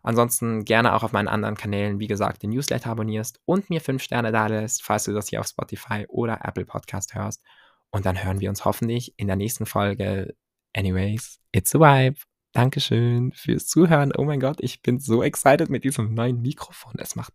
Ansonsten 0.02 0.64
gerne 0.64 0.94
auch 0.94 1.02
auf 1.02 1.12
meinen 1.12 1.28
anderen 1.28 1.58
Kanälen, 1.58 2.00
wie 2.00 2.06
gesagt, 2.06 2.42
den 2.42 2.48
Newsletter 2.48 2.88
abonnierst 2.88 3.42
und 3.44 3.68
mir 3.68 3.82
fünf 3.82 4.02
Sterne 4.02 4.32
da 4.32 4.46
lässt, 4.46 4.82
falls 4.82 5.04
du 5.04 5.12
das 5.12 5.28
hier 5.28 5.40
auf 5.40 5.48
Spotify 5.48 6.06
oder 6.08 6.40
Apple 6.42 6.64
Podcast 6.64 7.14
hörst. 7.14 7.42
Und 7.90 8.06
dann 8.06 8.24
hören 8.24 8.40
wir 8.40 8.48
uns 8.48 8.64
hoffentlich 8.64 9.12
in 9.18 9.26
der 9.26 9.36
nächsten 9.36 9.66
Folge. 9.66 10.34
Anyways, 10.72 11.38
it's 11.52 11.74
a 11.74 11.78
vibe. 11.78 12.31
Dankeschön 12.52 13.32
fürs 13.32 13.66
Zuhören. 13.66 14.12
Oh 14.16 14.24
mein 14.24 14.40
Gott, 14.40 14.58
ich 14.60 14.82
bin 14.82 14.98
so 14.98 15.22
excited 15.22 15.70
mit 15.70 15.84
diesem 15.84 16.12
neuen 16.12 16.42
Mikrofon. 16.42 16.94
Es 16.98 17.16
macht 17.16 17.32